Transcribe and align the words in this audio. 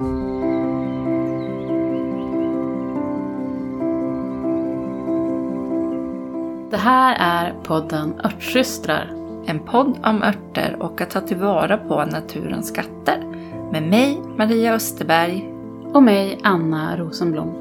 Det 0.00 0.06
här 6.76 7.16
är 7.18 7.54
podden 7.62 8.20
Örtsystrar. 8.24 9.10
En 9.46 9.60
podd 9.64 9.98
om 10.04 10.22
örter 10.22 10.76
och 10.80 11.00
att 11.00 11.10
ta 11.10 11.20
tillvara 11.20 11.78
på 11.78 12.04
naturens 12.04 12.68
skatter. 12.68 13.24
Med 13.72 13.82
mig, 13.82 14.20
Maria 14.38 14.74
Österberg. 14.74 15.52
Och 15.94 16.02
mig, 16.02 16.40
Anna 16.42 16.96
Rosenblom. 16.96 17.54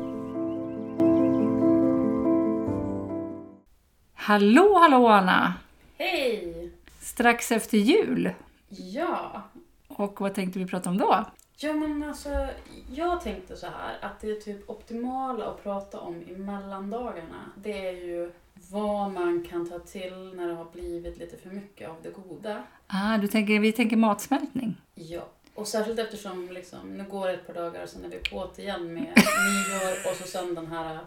Hallå, 4.13 4.77
hallå 4.81 5.07
Anna! 5.07 5.53
Hej! 5.97 6.71
Strax 7.01 7.51
efter 7.51 7.77
jul. 7.77 8.31
Ja. 8.69 9.41
Och 9.87 10.21
vad 10.21 10.33
tänkte 10.33 10.59
vi 10.59 10.65
prata 10.65 10.89
om 10.89 10.97
då? 10.97 11.25
Ja 11.61 11.73
men 11.73 12.03
alltså, 12.03 12.47
jag 12.91 13.21
tänkte 13.21 13.55
så 13.57 13.65
här 13.65 13.97
att 14.01 14.19
det 14.19 14.31
är 14.31 14.35
typ 14.35 14.69
optimala 14.69 15.45
att 15.45 15.63
prata 15.63 15.99
om 15.99 16.21
i 16.21 16.35
mellandagarna. 16.35 17.51
Det 17.57 17.87
är 17.87 17.91
ju 17.91 18.31
vad 18.69 19.11
man 19.11 19.45
kan 19.49 19.69
ta 19.69 19.79
till 19.79 20.33
när 20.35 20.47
det 20.47 20.53
har 20.53 20.65
blivit 20.73 21.17
lite 21.17 21.37
för 21.37 21.49
mycket 21.49 21.89
av 21.89 21.95
det 22.03 22.09
goda. 22.09 22.63
Ah, 22.87 23.17
du 23.17 23.27
tänker, 23.27 23.59
vi 23.59 23.71
tänker 23.71 23.97
matsmältning. 23.97 24.81
Ja. 24.95 25.27
Och 25.55 25.67
särskilt 25.67 25.99
eftersom 25.99 26.49
liksom, 26.51 26.97
nu 26.97 27.03
går 27.03 27.27
det 27.27 27.33
ett 27.33 27.47
par 27.47 27.53
dagar 27.53 27.85
sen 27.85 28.05
är 28.05 28.09
vi 28.09 28.17
på 28.29 28.49
igen 28.57 28.93
med 28.93 29.03
nyår 29.45 30.11
och 30.11 30.17
så 30.17 30.23
sen 30.27 30.55
den 30.55 30.67
här 30.67 30.99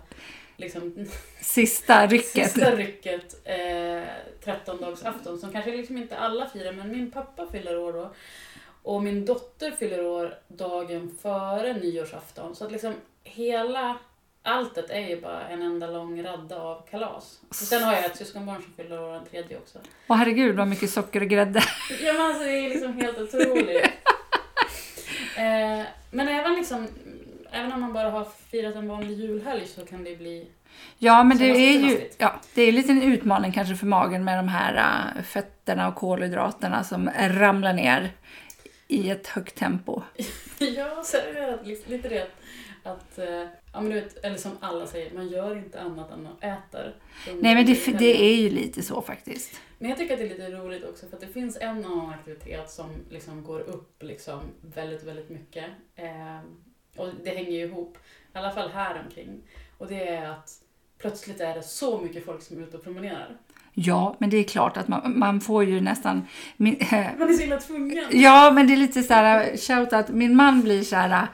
liksom, 0.57 1.07
Sista 1.41 2.07
rycket. 2.11 2.51
sista 2.51 2.77
rycket, 2.77 3.41
eh, 3.45 4.09
13-dagsafton 4.45 5.39
som 5.39 5.53
kanske 5.53 5.77
liksom 5.77 5.97
inte 5.97 6.19
alla 6.19 6.47
firar 6.47 6.73
men 6.73 6.93
min 6.93 7.11
pappa 7.11 7.47
fyller 7.47 7.79
år 7.79 7.93
då. 7.93 8.13
Och 8.83 9.03
min 9.03 9.25
dotter 9.25 9.71
fyller 9.71 10.07
år 10.07 10.35
dagen 10.49 11.19
före 11.23 11.75
nyårsafton. 11.75 12.57
Så 12.57 12.65
att 12.65 12.73
liksom 12.73 12.95
hela 13.25 13.97
alltet 14.43 14.91
är 14.91 15.09
ju 15.09 15.21
bara 15.21 15.49
en 15.49 15.63
enda 15.63 15.87
lång 15.87 16.23
radda 16.23 16.57
av 16.57 16.87
kalas. 16.91 17.41
Och 17.49 17.55
sen 17.55 17.83
har 17.83 17.93
jag 17.93 18.05
ett 18.05 18.17
syskonbarn 18.17 18.63
som 18.63 18.73
fyller 18.73 19.03
år 19.03 19.13
den 19.13 19.25
tredje 19.25 19.57
också. 19.57 19.79
Åh 20.09 20.17
herregud 20.17 20.57
vad 20.57 20.69
mycket 20.69 20.91
socker 20.91 21.21
och 21.21 21.29
grädde. 21.29 21.63
Ja 22.03 22.13
men 22.13 22.23
alltså 22.23 22.45
det 22.45 22.51
är 22.51 22.69
liksom 22.69 23.01
helt 23.01 23.19
otroligt. 23.19 23.85
eh, 25.37 25.87
men 26.11 26.29
även 26.29 26.55
liksom, 26.55 26.89
även 27.51 27.73
om 27.73 27.81
man 27.81 27.93
bara 27.93 28.11
har 28.11 28.25
firat 28.51 28.75
en 28.75 28.89
vanlig 28.89 29.19
julhelg 29.19 29.67
så 29.67 29.87
kan 29.87 30.05
det 30.05 30.17
bli 30.17 30.49
Ja, 30.99 31.25
men 31.25 31.39
det 31.39 31.45
är 31.45 31.79
ju 31.79 32.09
ja, 32.19 32.41
det 32.55 32.63
är 32.63 32.73
lite 32.73 32.93
en 32.93 33.03
utmaning 33.03 33.53
kanske 33.53 33.77
för 33.77 33.87
magen 33.87 34.25
med 34.25 34.39
de 34.39 34.49
här 34.49 34.77
äh, 35.17 35.23
fetterna 35.23 35.89
och 35.89 35.95
kolhydraterna 35.95 36.85
som 36.85 37.11
ramlar 37.19 37.73
ner 37.73 38.13
i 38.89 39.11
ett 39.11 39.27
högt 39.27 39.55
tempo. 39.55 40.03
Ja, 40.59 41.03
så 41.05 41.17
är 41.17 41.35
det 41.35 41.59
lite, 41.65 41.91
lite 41.91 42.09
det 42.09 42.27
att, 42.83 43.19
eh, 43.19 43.47
ja 43.73 43.81
men 43.81 43.85
du 43.85 44.01
vet, 44.01 44.25
eller 44.25 44.37
som 44.37 44.53
alla 44.61 44.87
säger, 44.87 45.15
man 45.15 45.29
gör 45.29 45.57
inte 45.57 45.81
annat 45.81 46.11
än 46.11 46.27
att 46.27 46.45
äter. 46.45 46.97
Nej, 47.27 47.55
men 47.55 47.67
det, 47.67 47.99
det 47.99 48.23
är 48.25 48.37
ju 48.37 48.51
lite 48.51 48.83
så 48.83 49.03
faktiskt. 49.03 49.61
Men 49.79 49.89
jag 49.91 49.99
tycker 49.99 50.15
att 50.15 50.21
det 50.21 50.27
är 50.27 50.29
lite 50.29 50.51
roligt 50.51 50.85
också 50.85 51.07
för 51.09 51.17
att 51.17 51.21
det 51.21 51.29
finns 51.29 51.57
en 51.61 51.85
annan 51.85 52.11
aktivitet 52.11 52.71
som 52.71 52.91
liksom 53.11 53.45
går 53.45 53.61
upp 53.61 54.03
liksom 54.03 54.41
väldigt, 54.61 55.03
väldigt 55.03 55.31
mycket. 55.31 55.65
Eh, 55.97 56.41
och 56.97 57.09
det 57.25 57.31
hänger 57.31 57.51
ju 57.51 57.65
ihop, 57.65 57.99
i 58.35 58.39
alla 58.39 58.51
fall 58.51 58.71
här 58.71 59.03
omkring. 59.05 59.43
Och 59.79 59.87
det 59.87 60.09
är 60.09 60.29
att 60.31 60.51
plötsligt 60.99 61.41
är 61.41 61.55
det 61.55 61.63
så 61.63 61.99
mycket 61.99 62.25
folk 62.25 62.43
som 62.43 62.59
är 62.59 62.63
ute 62.63 62.77
och 62.77 62.85
promenerar. 62.85 63.39
Ja, 63.75 64.17
men 64.19 64.31
det 64.31 64.37
är 64.37 64.45
klart 64.45 64.77
att 64.77 64.89
man, 64.89 65.19
man 65.19 65.41
får 65.41 65.65
ju 65.65 65.81
nästan... 65.81 66.27
Min, 66.57 66.77
Man 67.19 67.29
är 67.29 67.33
så 67.33 67.41
himla 67.41 67.57
tvungen. 67.57 68.05
ja, 68.11 68.51
men 68.55 68.67
det 68.67 68.73
är 68.73 68.77
lite 68.77 69.03
så 69.03 69.15
här, 69.15 69.57
shout 69.57 69.93
att 69.93 70.09
min 70.09 70.37
man 70.37 70.63
blir 70.63 70.83
så 70.83 70.97
här, 70.97 71.27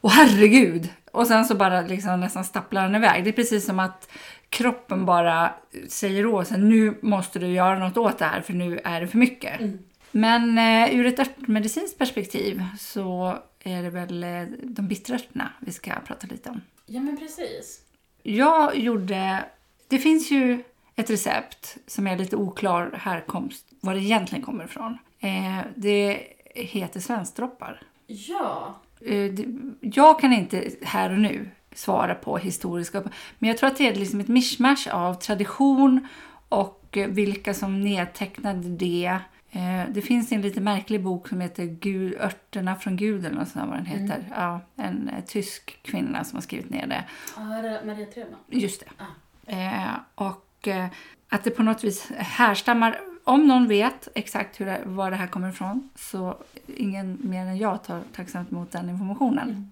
åh 0.00 0.10
herregud! 0.10 0.88
Och 1.12 1.26
sen 1.26 1.44
så 1.44 1.54
bara 1.54 1.80
liksom 1.80 2.20
nästan 2.20 2.44
stapplar 2.44 2.82
han 2.82 2.94
iväg. 2.94 3.24
Det 3.24 3.30
är 3.30 3.32
precis 3.32 3.66
som 3.66 3.78
att 3.78 4.10
kroppen 4.48 5.06
bara 5.06 5.54
säger 5.88 6.26
åt 6.26 6.48
sig, 6.48 6.58
nu 6.58 6.98
måste 7.02 7.38
du 7.38 7.46
göra 7.46 7.78
något 7.78 7.96
åt 7.96 8.18
det 8.18 8.24
här 8.24 8.40
för 8.40 8.52
nu 8.52 8.80
är 8.84 9.00
det 9.00 9.06
för 9.06 9.18
mycket. 9.18 9.60
Mm. 9.60 9.78
Men 10.10 10.58
eh, 10.58 10.94
ur 10.98 11.06
ett 11.06 11.18
örtmedicinskt 11.18 11.98
perspektiv 11.98 12.62
så 12.78 13.38
är 13.60 13.82
det 13.82 13.90
väl 13.90 14.24
eh, 14.24 14.42
de 14.62 14.88
bittra 14.88 15.14
örterna 15.14 15.52
vi 15.60 15.72
ska 15.72 15.92
prata 16.06 16.26
lite 16.26 16.50
om. 16.50 16.60
Ja 16.86 17.00
men 17.00 17.18
precis. 17.18 17.80
Jag 18.22 18.76
gjorde... 18.76 19.44
Det 19.88 19.98
finns 19.98 20.30
ju 20.30 20.62
ett 20.96 21.10
recept 21.10 21.76
som 21.86 22.06
är 22.06 22.18
lite 22.18 22.36
oklar 22.36 22.90
härkomst, 22.94 23.66
var 23.80 23.94
det 23.94 24.00
egentligen 24.00 24.44
kommer 24.44 24.64
ifrån. 24.64 24.98
Eh, 25.20 25.58
det 25.76 26.26
heter 26.54 27.00
svenskdroppar. 27.00 27.82
Ja, 28.06 28.74
Eh, 29.00 29.32
det, 29.32 29.46
jag 29.80 30.20
kan 30.20 30.32
inte 30.32 30.70
här 30.82 31.10
och 31.10 31.18
nu 31.18 31.50
svara 31.74 32.14
på 32.14 32.38
historiska... 32.38 33.02
Men 33.38 33.48
jag 33.48 33.58
tror 33.58 33.70
att 33.70 33.76
det 33.76 33.88
är 33.88 33.94
liksom 33.94 34.20
ett 34.20 34.28
mischmasch 34.28 34.88
av 34.92 35.14
tradition 35.14 36.08
och 36.48 36.98
vilka 37.08 37.54
som 37.54 37.80
nedtecknade 37.80 38.68
det. 38.68 39.18
Eh, 39.50 39.82
det 39.88 40.02
finns 40.02 40.32
en 40.32 40.40
lite 40.40 40.60
märklig 40.60 41.02
bok 41.02 41.28
som 41.28 41.40
heter 41.40 41.64
Gud, 41.64 42.14
Örterna 42.20 42.76
från 42.76 42.96
Gud 42.96 43.26
eller 43.26 43.36
något 43.36 43.48
sånt 43.48 43.68
vad 43.68 43.78
den 43.78 43.86
heter. 43.86 44.24
Ja, 44.36 44.60
en 44.76 45.08
eh, 45.08 45.24
tysk 45.24 45.82
kvinna 45.82 46.24
som 46.24 46.36
har 46.36 46.42
skrivit 46.42 46.70
ner 46.70 46.86
det. 46.86 47.04
är 47.36 47.86
Maria 47.86 48.06
Treman. 48.06 48.38
Just 48.50 48.80
det. 48.80 48.86
Ah. 48.98 49.52
Eh, 49.52 49.94
och 50.14 50.45
eh, 50.68 50.86
att 51.28 51.44
det 51.44 51.50
på 51.50 51.62
något 51.62 51.84
vis 51.84 52.10
härstammar. 52.16 53.00
Om 53.24 53.46
någon 53.46 53.68
vet 53.68 54.08
exakt 54.14 54.60
hur 54.60 54.66
det, 54.66 54.80
var 54.84 55.10
det 55.10 55.16
här 55.16 55.26
kommer 55.26 55.48
ifrån 55.48 55.88
så 55.94 56.36
ingen 56.66 57.18
mer 57.22 57.40
än 57.40 57.58
jag 57.58 57.84
tar 57.84 58.02
tacksamt 58.12 58.52
emot 58.52 58.72
den 58.72 58.90
informationen. 58.90 59.70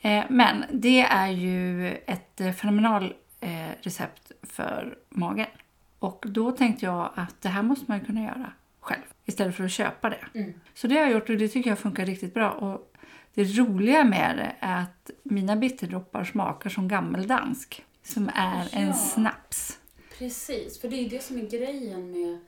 Eh, 0.00 0.24
men 0.28 0.64
det 0.72 1.00
är 1.00 1.28
ju 1.28 1.88
ett 1.88 2.40
eh, 2.40 2.52
fenomenal 2.52 3.14
eh, 3.40 3.70
recept 3.82 4.32
för 4.42 4.98
magen. 5.08 5.46
Och 5.98 6.24
då 6.28 6.52
tänkte 6.52 6.86
jag 6.86 7.10
att 7.14 7.42
det 7.42 7.48
här 7.48 7.62
måste 7.62 7.84
man 7.88 7.98
ju 7.98 8.04
kunna 8.04 8.22
göra 8.22 8.52
själv 8.80 9.02
istället 9.24 9.56
för 9.56 9.64
att 9.64 9.70
köpa 9.70 10.10
det. 10.10 10.24
Mm. 10.34 10.52
Så 10.74 10.86
det 10.86 10.94
har 10.94 11.02
jag 11.02 11.12
gjort 11.12 11.30
och 11.30 11.36
det 11.36 11.48
tycker 11.48 11.70
jag 11.70 11.78
funkar 11.78 12.06
riktigt 12.06 12.34
bra. 12.34 12.50
Och 12.50 12.94
det 13.34 13.44
roliga 13.44 14.04
med 14.04 14.36
det 14.36 14.52
är 14.60 14.82
att 14.82 15.10
mina 15.22 15.56
bitterdroppar 15.56 16.24
smakar 16.24 16.70
som 16.70 16.88
gammeldansk. 16.88 17.84
Som 18.02 18.30
är 18.34 18.68
en 18.72 18.94
snaps. 18.94 19.78
Precis, 20.18 20.80
för 20.80 20.88
det 20.88 20.96
är 20.96 21.02
ju 21.02 21.08
det 21.08 21.22
som 21.22 21.38
är 21.38 21.42
grejen 21.48 22.10
med 22.10 22.38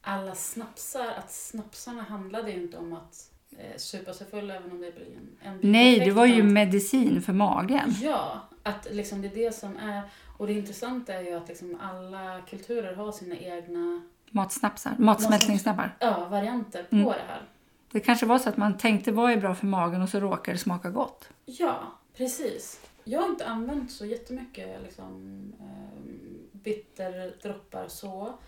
alla 0.00 0.34
snapsar. 0.34 1.06
Att 1.18 1.32
snapsarna 1.32 2.02
handlade 2.02 2.50
ju 2.50 2.62
inte 2.62 2.76
om 2.78 2.92
att 2.92 3.30
eh, 3.58 3.76
supa 3.76 4.12
sig 4.12 4.26
full 4.26 4.50
även 4.50 4.72
om 4.72 4.80
det 4.80 4.92
blir 4.94 5.06
en, 5.16 5.52
en 5.52 5.72
Nej, 5.72 5.98
det 6.00 6.10
var 6.10 6.26
ju 6.26 6.42
medicin 6.42 7.22
för 7.22 7.32
magen. 7.32 7.94
Ja, 8.02 8.48
att 8.62 8.88
liksom 8.90 9.22
det 9.22 9.28
är 9.28 9.34
det 9.34 9.52
som 9.54 9.76
är... 9.76 10.02
Och 10.38 10.46
det 10.46 10.52
intressanta 10.52 11.14
är 11.14 11.22
ju 11.22 11.34
att 11.34 11.48
liksom 11.48 11.78
alla 11.80 12.40
kulturer 12.50 12.94
har 12.94 13.12
sina 13.12 13.36
egna 13.36 14.02
Matsnapsar, 14.30 14.94
matsmältningssnappar. 14.98 15.96
ja, 16.00 16.28
varianter 16.30 16.82
på 16.90 16.96
Mm. 16.96 17.06
det 17.08 17.12
här. 17.28 17.42
Det 17.92 18.00
kanske 18.00 18.26
var 18.26 18.38
så 18.38 18.48
att 18.48 18.56
man 18.56 18.78
tänkte 18.78 19.12
vad 19.12 19.32
är 19.32 19.36
bra 19.36 19.54
för 19.54 19.66
magen 19.66 20.02
och 20.02 20.08
så 20.08 20.20
råkar 20.20 20.52
det 20.52 20.58
smaka 20.58 20.90
gott. 20.90 21.28
Ja, 21.44 21.98
precis. 22.16 22.80
Jag 23.04 23.20
har 23.20 23.28
inte 23.28 23.46
använt 23.46 23.92
så 23.92 24.04
jättemycket 24.06 24.82
liksom, 24.82 25.42
eh, 25.60 26.00
bitterdroppar 26.62 27.88
så. 27.88 28.38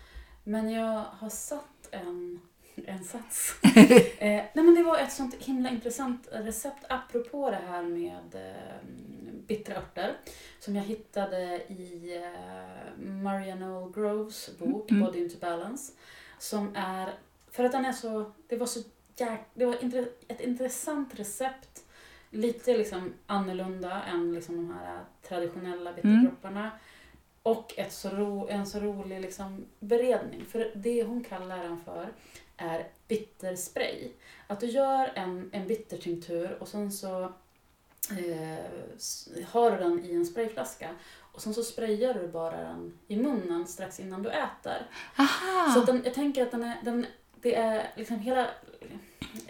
Men 0.43 0.69
jag 0.69 1.05
har 1.19 1.29
satt 1.29 1.87
en, 1.91 2.39
en 2.85 3.03
sats. 3.03 3.55
eh, 4.17 4.43
nej 4.53 4.63
men 4.63 4.75
det 4.75 4.83
var 4.83 4.97
ett 4.97 5.13
sånt 5.13 5.35
himla 5.35 5.69
intressant 5.69 6.27
recept 6.31 6.85
apropå 6.89 7.49
det 7.49 7.61
här 7.69 7.83
med 7.83 8.35
eh, 8.35 8.87
bittra 9.47 9.75
örter. 9.75 10.17
Som 10.59 10.75
jag 10.75 10.83
hittade 10.83 11.63
i 11.67 12.15
eh, 12.23 13.03
Marianne 13.03 13.91
Groves 13.95 14.57
bok 14.57 14.91
Mm. 14.91 15.03
Body 15.03 15.19
into 15.19 15.37
Balance. 15.39 15.93
Som 16.39 16.75
är, 16.75 17.13
för 17.51 17.63
att 17.63 17.71
den 17.71 17.85
är 17.85 17.93
så, 17.93 18.31
det 18.47 18.57
var 18.57 18.67
så 18.67 18.79
det 19.53 19.65
var 19.65 19.75
ett 20.27 20.41
intressant 20.41 21.19
recept 21.19 21.83
lite 22.29 22.77
liksom 22.77 23.13
annorlunda 23.27 24.03
än 24.03 24.33
liksom 24.33 24.55
de 24.55 24.73
här 24.73 24.99
traditionella 25.27 25.93
bitterdropparna. 25.93 26.71
Och 27.43 27.73
ett 27.77 27.93
så 27.93 28.09
ro, 28.09 28.47
en 28.47 28.67
så 28.67 28.79
rolig 28.79 29.21
liksom 29.21 29.65
beredning. 29.79 30.45
För 30.45 30.71
det 30.75 31.03
hon 31.03 31.23
kallar 31.23 31.63
den 31.63 31.81
för 31.85 32.09
är 32.57 32.87
bitterspray. 33.07 34.11
Att 34.47 34.59
du 34.59 34.65
gör 34.65 35.11
en, 35.15 35.49
en 35.53 35.67
bittertinktur 35.67 36.57
och 36.59 36.67
sen 36.67 36.91
så 36.91 37.23
eh, 38.11 39.43
har 39.47 39.71
du 39.71 39.77
den 39.77 40.05
i 40.05 40.13
en 40.13 40.25
sprayflaska. 40.25 40.89
Och 41.33 41.41
sen 41.41 41.53
så 41.53 41.63
sprayar 41.63 42.13
du 42.13 42.27
bara 42.27 42.57
den 42.57 42.99
i 43.07 43.15
munnen 43.15 43.67
strax 43.67 43.99
innan 43.99 44.23
du 44.23 44.29
äter. 44.29 44.87
Aha! 45.17 45.73
Så 45.73 45.79
att 45.79 45.85
den, 45.85 46.01
jag 46.05 46.13
tänker 46.13 46.43
att 46.43 46.51
den 46.51 46.63
är, 46.63 46.77
den, 46.83 47.05
det 47.41 47.55
är 47.55 47.91
liksom 47.95 48.19
hela... 48.19 48.41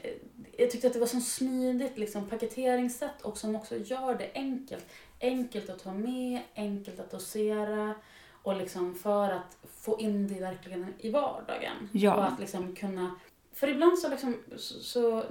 eh, 0.02 0.12
Jag 0.58 0.72
tyckte 0.72 0.88
att 0.88 0.94
det 0.94 1.00
var 1.00 1.08
så 1.08 1.20
smidigt 1.22 1.98
liksom, 1.98 2.30
paketeringssätt 2.30 3.22
och 3.22 3.38
som 3.38 3.56
också 3.56 3.78
gör 3.78 4.16
det 4.16 4.32
enkelt. 4.34 4.86
Enkelt 5.22 5.70
att 5.70 5.84
ta 5.84 5.94
med, 5.94 6.42
enkelt 6.56 7.00
att 7.00 7.12
dosera 7.12 7.96
och 8.44 8.56
liksom 8.56 8.96
för 8.96 9.30
att 9.30 9.58
få 9.82 10.00
in 10.00 10.28
det 10.28 10.40
verkligen 10.40 10.94
i 11.00 11.10
vardagen. 11.12 11.90
Ja. 11.92 12.16
Och 12.16 12.26
att 12.26 12.40
liksom 12.40 12.76
kunna... 12.76 13.16
För 13.54 13.68
ibland 13.68 14.00
så 14.00 14.10
liksom 14.10 14.38
så... 14.58 14.80
så 14.80 15.24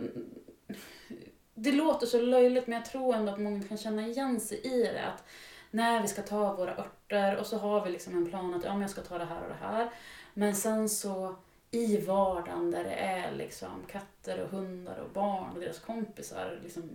det 1.54 1.72
låter 1.72 2.06
så 2.06 2.20
löjligt 2.20 2.66
men 2.66 2.78
jag 2.78 2.86
tror 2.86 3.14
ändå 3.14 3.32
att 3.32 3.40
många 3.40 3.62
kan 3.62 3.78
känna 3.78 4.06
igen 4.06 4.40
sig 4.40 4.58
i 4.58 4.82
det. 4.82 5.06
Att 5.06 5.24
när 5.70 6.02
vi 6.02 6.08
ska 6.08 6.22
ta 6.22 6.56
våra 6.56 6.76
örter 6.76 7.36
och 7.36 7.46
så 7.46 7.58
har 7.58 7.84
vi 7.84 7.90
liksom 7.90 8.16
en 8.16 8.30
plan 8.30 8.54
att 8.54 8.64
ja, 8.64 8.80
jag 8.80 8.90
ska 8.90 9.00
ta 9.00 9.18
det 9.18 9.24
här 9.24 9.42
och 9.42 9.48
det 9.48 9.66
här. 9.66 9.90
Men 10.34 10.54
sen 10.54 10.88
så 10.88 11.36
i 11.70 11.96
vardagen 11.96 12.70
där 12.70 12.84
det 12.84 12.94
är 12.94 13.32
liksom 13.32 13.84
katter 13.88 14.42
och 14.42 14.50
hundar 14.50 14.98
och 14.98 15.10
barn 15.10 15.50
och 15.54 15.60
deras 15.60 15.78
kompisar 15.78 16.60
liksom 16.62 16.90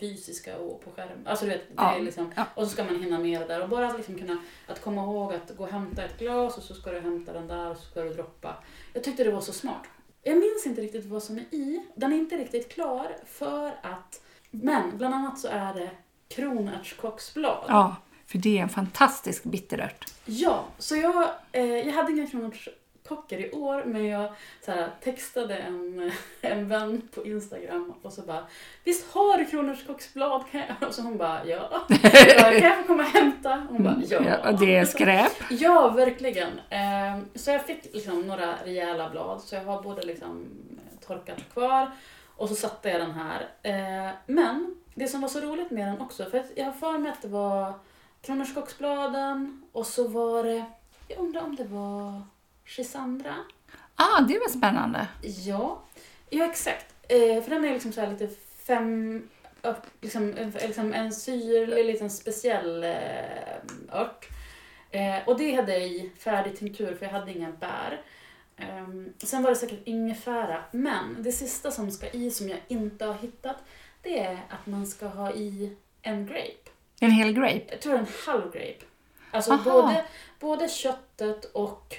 fysiska 0.00 0.58
och 0.58 0.84
på 0.84 0.90
skärm. 0.90 1.18
Alltså 1.24 1.44
du 1.44 1.50
vet, 1.50 1.68
det 1.68 1.74
Ja, 1.76 1.94
är 1.96 2.00
liksom, 2.00 2.32
ja. 2.36 2.44
och 2.54 2.64
så 2.64 2.70
ska 2.70 2.84
man 2.84 3.02
hinna 3.02 3.18
med 3.18 3.40
det 3.40 3.46
där 3.46 3.62
och 3.62 3.68
bara 3.68 3.86
att 3.86 3.96
liksom 3.96 4.18
kunna 4.18 4.38
att 4.66 4.80
komma 4.80 5.02
ihåg 5.02 5.34
att 5.34 5.56
gå 5.56 5.64
och 5.64 5.70
hämta 5.70 6.04
ett 6.04 6.18
glas 6.18 6.56
och 6.56 6.62
så 6.62 6.74
ska 6.74 6.90
du 6.90 7.00
hämta 7.00 7.32
den 7.32 7.48
där 7.48 7.70
och 7.70 7.76
så 7.76 7.82
ska 7.90 8.02
du 8.02 8.14
droppa. 8.14 8.56
Jag 8.92 9.04
tyckte 9.04 9.24
det 9.24 9.30
var 9.30 9.40
så 9.40 9.52
smart. 9.52 9.82
Jag 10.22 10.38
minns 10.38 10.66
inte 10.66 10.80
riktigt 10.80 11.04
vad 11.06 11.22
som 11.22 11.36
är 11.38 11.44
i. 11.54 11.86
Den 11.94 12.12
är 12.12 12.16
inte 12.16 12.36
riktigt 12.36 12.72
klar 12.72 13.16
för 13.26 13.66
att, 13.82 14.20
men 14.50 14.98
bland 14.98 15.14
annat 15.14 15.38
så 15.38 15.48
är 15.48 15.74
det 15.74 15.90
kronärtskocksblad. 16.28 17.64
Ja, 17.68 17.96
för 18.26 18.38
det 18.38 18.58
är 18.58 18.62
en 18.62 18.68
fantastisk 18.68 19.44
bitterört. 19.44 20.04
Ja, 20.24 20.64
så 20.78 20.96
jag, 20.96 21.28
eh, 21.52 21.64
jag 21.64 21.92
hade 21.92 22.12
inga 22.12 22.26
kronärtskockor 23.06 23.38
i 23.38 23.50
år 23.50 23.84
men 23.84 24.06
jag 24.06 24.28
så 24.64 24.70
här, 24.70 24.90
textade 25.04 25.56
en, 25.56 26.12
en 26.40 26.68
vän 26.68 27.08
på 27.14 27.26
Instagram 27.26 27.94
och 28.02 28.12
så 28.12 28.22
bara 28.22 28.46
Visst 28.84 29.12
har 29.12 29.38
du 29.38 29.44
kronärtskocksblad? 29.44 30.42
Och 30.86 30.94
så 30.94 31.02
hon 31.02 31.16
bara 31.16 31.46
ja. 31.46 31.86
Jag 31.88 32.36
bara, 32.38 32.60
kan 32.60 32.68
jag 32.68 32.76
få 32.76 32.86
komma 32.86 33.02
och 33.02 33.08
hämta? 33.08 33.66
Hon 33.70 33.84
bara 33.84 34.02
ja. 34.08 34.22
Ja, 34.44 34.52
det 34.52 34.76
är 34.76 34.84
skräp. 34.84 35.32
Ja, 35.50 35.88
verkligen. 35.88 36.60
Eh, 36.70 37.18
så 37.34 37.50
jag 37.50 37.64
fick 37.66 37.94
liksom 37.94 38.26
några 38.26 38.54
rejäla 38.64 39.10
blad 39.10 39.40
så 39.40 39.54
jag 39.54 39.64
har 39.64 39.82
både 39.82 40.02
liksom 40.02 40.44
torkat 41.06 41.52
kvar 41.52 41.90
och 42.36 42.48
så 42.48 42.54
satte 42.54 42.88
jag 42.88 43.00
den 43.00 43.12
här. 43.12 43.48
Eh, 43.62 44.14
men 44.26 44.76
det 44.94 45.08
som 45.08 45.20
var 45.20 45.28
så 45.28 45.40
roligt 45.40 45.70
med 45.70 45.88
den 45.88 46.00
också, 46.00 46.24
för 46.24 46.44
jag 46.54 46.64
har 46.64 46.72
för 46.72 46.98
mig 46.98 47.12
att 47.12 47.22
det 47.22 47.28
var 47.28 47.72
kronärtskocksbladen 48.22 49.62
och 49.72 49.86
så 49.86 50.08
var 50.08 50.44
det, 50.44 50.64
jag 51.08 51.18
undrar 51.18 51.42
om 51.42 51.56
det 51.56 51.64
var 51.64 52.22
Chisandra? 52.66 53.34
Ah, 53.96 54.20
det 54.20 54.38
var 54.38 54.48
spännande. 54.48 55.08
Ja, 55.22 55.82
ja 56.30 56.44
exakt. 56.44 56.94
Eh, 57.08 57.42
för 57.42 57.50
den 57.50 57.64
är 57.64 57.72
liksom 57.72 57.92
så 57.92 58.00
här 58.00 58.08
lite 58.10 58.28
fem, 58.66 59.28
liksom, 60.00 60.34
en- 60.38 60.50
liksom 60.50 60.92
en 60.94 61.12
syrlig 61.12 61.84
liten 61.86 62.10
speciell 62.10 62.84
eh, 62.84 63.92
ört. 63.92 64.28
Eh, 64.90 65.18
och 65.28 65.38
det 65.38 65.54
hade 65.54 65.72
jag 65.72 65.82
i 65.88 66.10
färdig 66.18 66.58
tinktur 66.58 66.94
för 66.94 67.06
jag 67.06 67.12
hade 67.12 67.32
inga 67.32 67.50
bär. 67.50 68.00
Ehm, 68.56 69.12
sen 69.18 69.42
var 69.42 69.50
det 69.50 69.56
säkert 69.56 69.80
ingefära, 69.86 70.64
men 70.70 71.16
det 71.22 71.32
sista 71.32 71.70
som 71.70 71.90
ska 71.90 72.10
i 72.10 72.30
som 72.30 72.48
jag 72.48 72.58
inte 72.68 73.04
har 73.04 73.14
hittat 73.14 73.56
det 74.02 74.18
är 74.18 74.38
att 74.50 74.66
man 74.66 74.86
ska 74.86 75.06
ha 75.06 75.32
i 75.32 75.76
en 76.02 76.26
grape. 76.26 76.70
En 77.00 77.10
hel 77.10 77.32
grape. 77.32 77.64
Jag 77.70 77.80
tror 77.80 77.94
en 77.94 78.06
halv 78.26 78.42
grape. 78.52 78.84
Alltså 79.30 79.52
Aha. 79.52 79.62
både, 79.72 80.04
både 80.40 80.68
köttet 80.68 81.44
och 81.44 81.94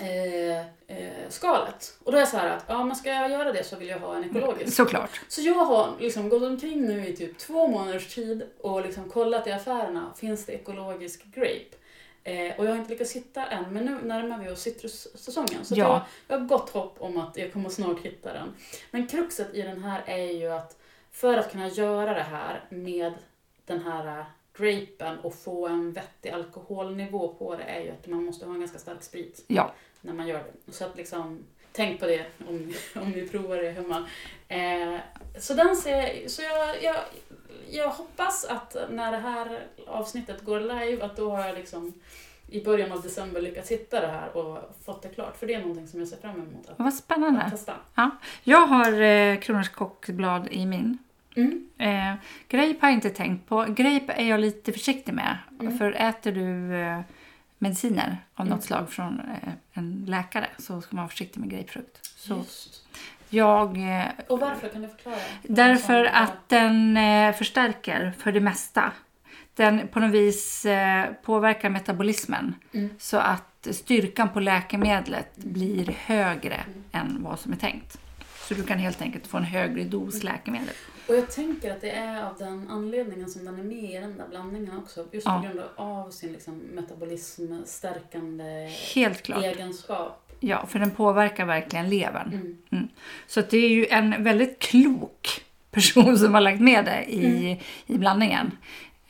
eh, 0.00 0.58
eh, 0.96 1.28
skalet. 1.28 1.94
Och 2.04 2.12
då 2.12 2.18
är 2.18 2.20
jag 2.20 2.28
så 2.28 2.36
här 2.36 2.56
att, 2.56 2.64
ja 2.68 2.84
men 2.84 2.96
ska 2.96 3.08
jag 3.10 3.30
göra 3.30 3.52
det 3.52 3.64
så 3.64 3.76
vill 3.76 3.88
jag 3.88 3.98
ha 3.98 4.16
en 4.16 4.24
ekologisk. 4.24 4.76
Såklart. 4.76 5.20
Så 5.28 5.40
jag 5.40 5.54
har 5.54 5.90
liksom 6.00 6.28
gått 6.28 6.42
omkring 6.42 6.86
nu 6.86 7.06
i 7.08 7.16
typ 7.16 7.38
två 7.38 7.68
månaders 7.68 8.14
tid 8.14 8.42
och 8.60 8.82
liksom 8.82 9.10
kollat 9.10 9.46
i 9.46 9.52
affärerna, 9.52 10.12
finns 10.16 10.46
det 10.46 10.52
ekologisk 10.52 11.24
grape? 11.24 11.76
Eh, 12.24 12.58
och 12.58 12.64
jag 12.64 12.70
har 12.70 12.76
inte 12.76 12.90
lyckats 12.90 13.12
hitta 13.12 13.46
än, 13.46 13.64
men 13.72 13.84
nu 13.84 13.98
närmar 14.02 14.38
vi 14.38 14.50
oss 14.50 14.60
citrussäsongen. 14.62 15.64
Så 15.64 15.74
Ja. 15.74 15.84
jag, 15.84 16.00
jag 16.28 16.40
har 16.42 16.46
gott 16.48 16.70
hopp 16.70 16.96
om 16.98 17.16
att 17.20 17.36
jag 17.36 17.52
kommer 17.52 17.68
snart 17.70 18.00
hitta 18.00 18.32
den. 18.32 18.54
Men 18.90 19.06
kruxet 19.06 19.54
i 19.54 19.62
den 19.62 19.82
här 19.84 20.02
är 20.06 20.32
ju 20.32 20.52
att 20.52 20.76
för 21.12 21.36
att 21.38 21.52
kunna 21.52 21.68
göra 21.68 22.14
det 22.14 22.22
här 22.22 22.64
med 22.68 23.12
den 23.66 23.82
här 23.82 24.18
äh, 24.18 24.24
grapen 24.58 25.18
och 25.18 25.34
få 25.34 25.66
en 25.68 25.92
vettig 25.92 26.30
alkoholnivå 26.30 27.28
på 27.28 27.56
det 27.56 27.62
är 27.64 27.80
ju 27.80 27.90
att 27.90 28.06
man 28.06 28.24
måste 28.24 28.46
ha 28.46 28.52
en 28.54 28.60
ganska 28.60 28.78
stark 28.78 29.02
sprit 29.02 29.44
Ja. 29.46 29.72
när 30.00 30.12
man 30.12 30.26
gör 30.28 30.42
det. 30.66 30.72
Så 30.72 30.84
att 30.84 30.96
liksom, 30.96 31.38
tänk 31.72 32.00
på 32.00 32.06
det 32.06 32.26
om, 32.48 32.72
om 32.94 33.10
ni 33.10 33.28
provar 33.28 33.56
det 33.56 33.70
hemma. 33.70 34.06
Eh, 34.48 35.00
så 35.40 35.54
den 35.54 35.76
ser, 35.76 36.28
så 36.28 36.42
jag, 36.42 36.82
jag, 36.82 36.96
jag 37.70 37.88
hoppas 37.90 38.44
att 38.44 38.76
när 38.90 39.12
det 39.12 39.18
här 39.18 39.66
avsnittet 39.86 40.44
går 40.44 40.60
live 40.60 41.04
att 41.04 41.16
då 41.16 41.30
har 41.30 41.46
jag 41.46 41.54
liksom 41.54 41.92
i 42.50 42.64
början 42.64 42.92
av 42.92 43.02
december 43.02 43.40
lyckats 43.40 43.70
hitta 43.70 44.00
det 44.00 44.06
här 44.06 44.36
och 44.36 44.58
fått 44.84 45.02
det 45.02 45.08
klart. 45.08 45.36
För 45.36 45.46
det 45.46 45.54
är 45.54 45.60
någonting 45.60 45.88
som 45.88 46.00
jag 46.00 46.08
ser 46.08 46.16
fram 46.16 46.34
emot 46.34 46.68
att, 46.68 46.78
Vad 46.78 46.88
att 46.88 46.94
spännande. 46.96 47.46
testa. 47.50 47.74
Jag 48.44 48.66
har 48.66 49.00
eh, 49.02 49.38
kronärtskockblad 49.40 50.48
i 50.50 50.66
min. 50.66 50.98
Mm. 51.36 51.68
Eh, 51.78 52.14
grape 52.48 52.76
har 52.80 52.88
jag 52.88 52.92
inte 52.92 53.10
tänkt 53.10 53.48
på. 53.48 53.64
Grape 53.68 54.12
är 54.12 54.24
jag 54.28 54.40
lite 54.40 54.72
försiktig 54.72 55.14
med. 55.14 55.38
Mm. 55.60 55.78
För 55.78 55.92
äter 55.92 56.32
du 56.32 56.74
eh, 56.76 57.00
mediciner 57.58 58.16
av 58.34 58.46
Mm. 58.46 58.56
något 58.56 58.64
slag 58.64 58.90
från 58.90 59.20
eh, 59.20 59.48
en 59.72 60.04
läkare 60.08 60.46
så 60.58 60.80
ska 60.80 60.96
man 60.96 61.02
vara 61.02 61.08
försiktig 61.10 61.40
med 61.40 61.50
grapefrukt. 61.50 62.06
Så 62.16 62.34
Just. 62.36 62.86
jag... 63.28 63.76
Eh, 63.98 64.04
Och 64.28 64.40
varför? 64.40 64.68
Kan 64.68 64.82
du 64.82 64.88
förklara? 64.88 65.16
Därför 65.42 66.04
att 66.04 66.48
den 66.48 66.96
eh, 66.96 67.32
förstärker 67.34 68.12
för 68.18 68.32
det 68.32 68.40
mesta. 68.40 68.92
Den 69.54 69.88
på 69.88 70.00
något 70.00 70.10
vis 70.12 70.64
eh, 70.64 71.04
påverkar 71.22 71.70
metabolismen 71.70 72.54
Mm. 72.74 72.90
så 72.98 73.16
att 73.16 73.66
styrkan 73.70 74.28
på 74.28 74.40
läkemedlet 74.40 75.36
blir 75.36 75.94
högre 76.06 76.54
Mm. 76.54 76.84
än 76.92 77.22
vad 77.22 77.40
som 77.40 77.52
är 77.52 77.56
tänkt. 77.56 77.98
Så 78.48 78.54
du 78.54 78.62
kan 78.62 78.78
helt 78.78 79.02
enkelt 79.02 79.26
få 79.26 79.36
en 79.36 79.44
högre 79.44 79.84
dos 79.84 80.22
läkemedel. 80.22 80.74
Och 81.08 81.14
jag 81.16 81.30
tänker 81.30 81.72
att 81.72 81.80
det 81.80 81.90
är 81.90 82.22
av 82.22 82.36
den 82.38 82.68
anledningen 82.70 83.30
som 83.30 83.44
den 83.44 83.58
är 83.58 83.62
med 83.64 83.90
i 83.90 83.94
den 84.00 84.18
där 84.18 84.24
blandningen 84.30 84.78
också. 84.78 85.06
Just 85.12 85.26
Ja. 85.26 85.42
på 85.42 85.48
grund 85.48 85.60
av 85.76 86.10
sin 86.10 86.32
liksom 86.32 86.58
metabolismstärkande 86.58 88.68
Helt 88.94 89.22
klart. 89.22 89.44
egenskap. 89.44 90.22
Ja, 90.40 90.66
för 90.66 90.78
den 90.78 90.90
påverkar 90.90 91.46
verkligen 91.46 91.88
levern. 91.88 92.56
Mm. 92.72 92.88
Så 93.26 93.40
att 93.40 93.50
det 93.50 93.58
är 93.58 93.68
ju 93.68 93.86
en 93.86 94.24
väldigt 94.24 94.58
klok 94.58 95.44
person 95.70 96.18
som 96.18 96.34
har 96.34 96.40
lagt 96.40 96.60
med 96.60 96.84
det 96.84 97.04
i, 97.12 97.26
Mm. 97.46 97.58
i 97.86 97.98
blandningen. 97.98 98.50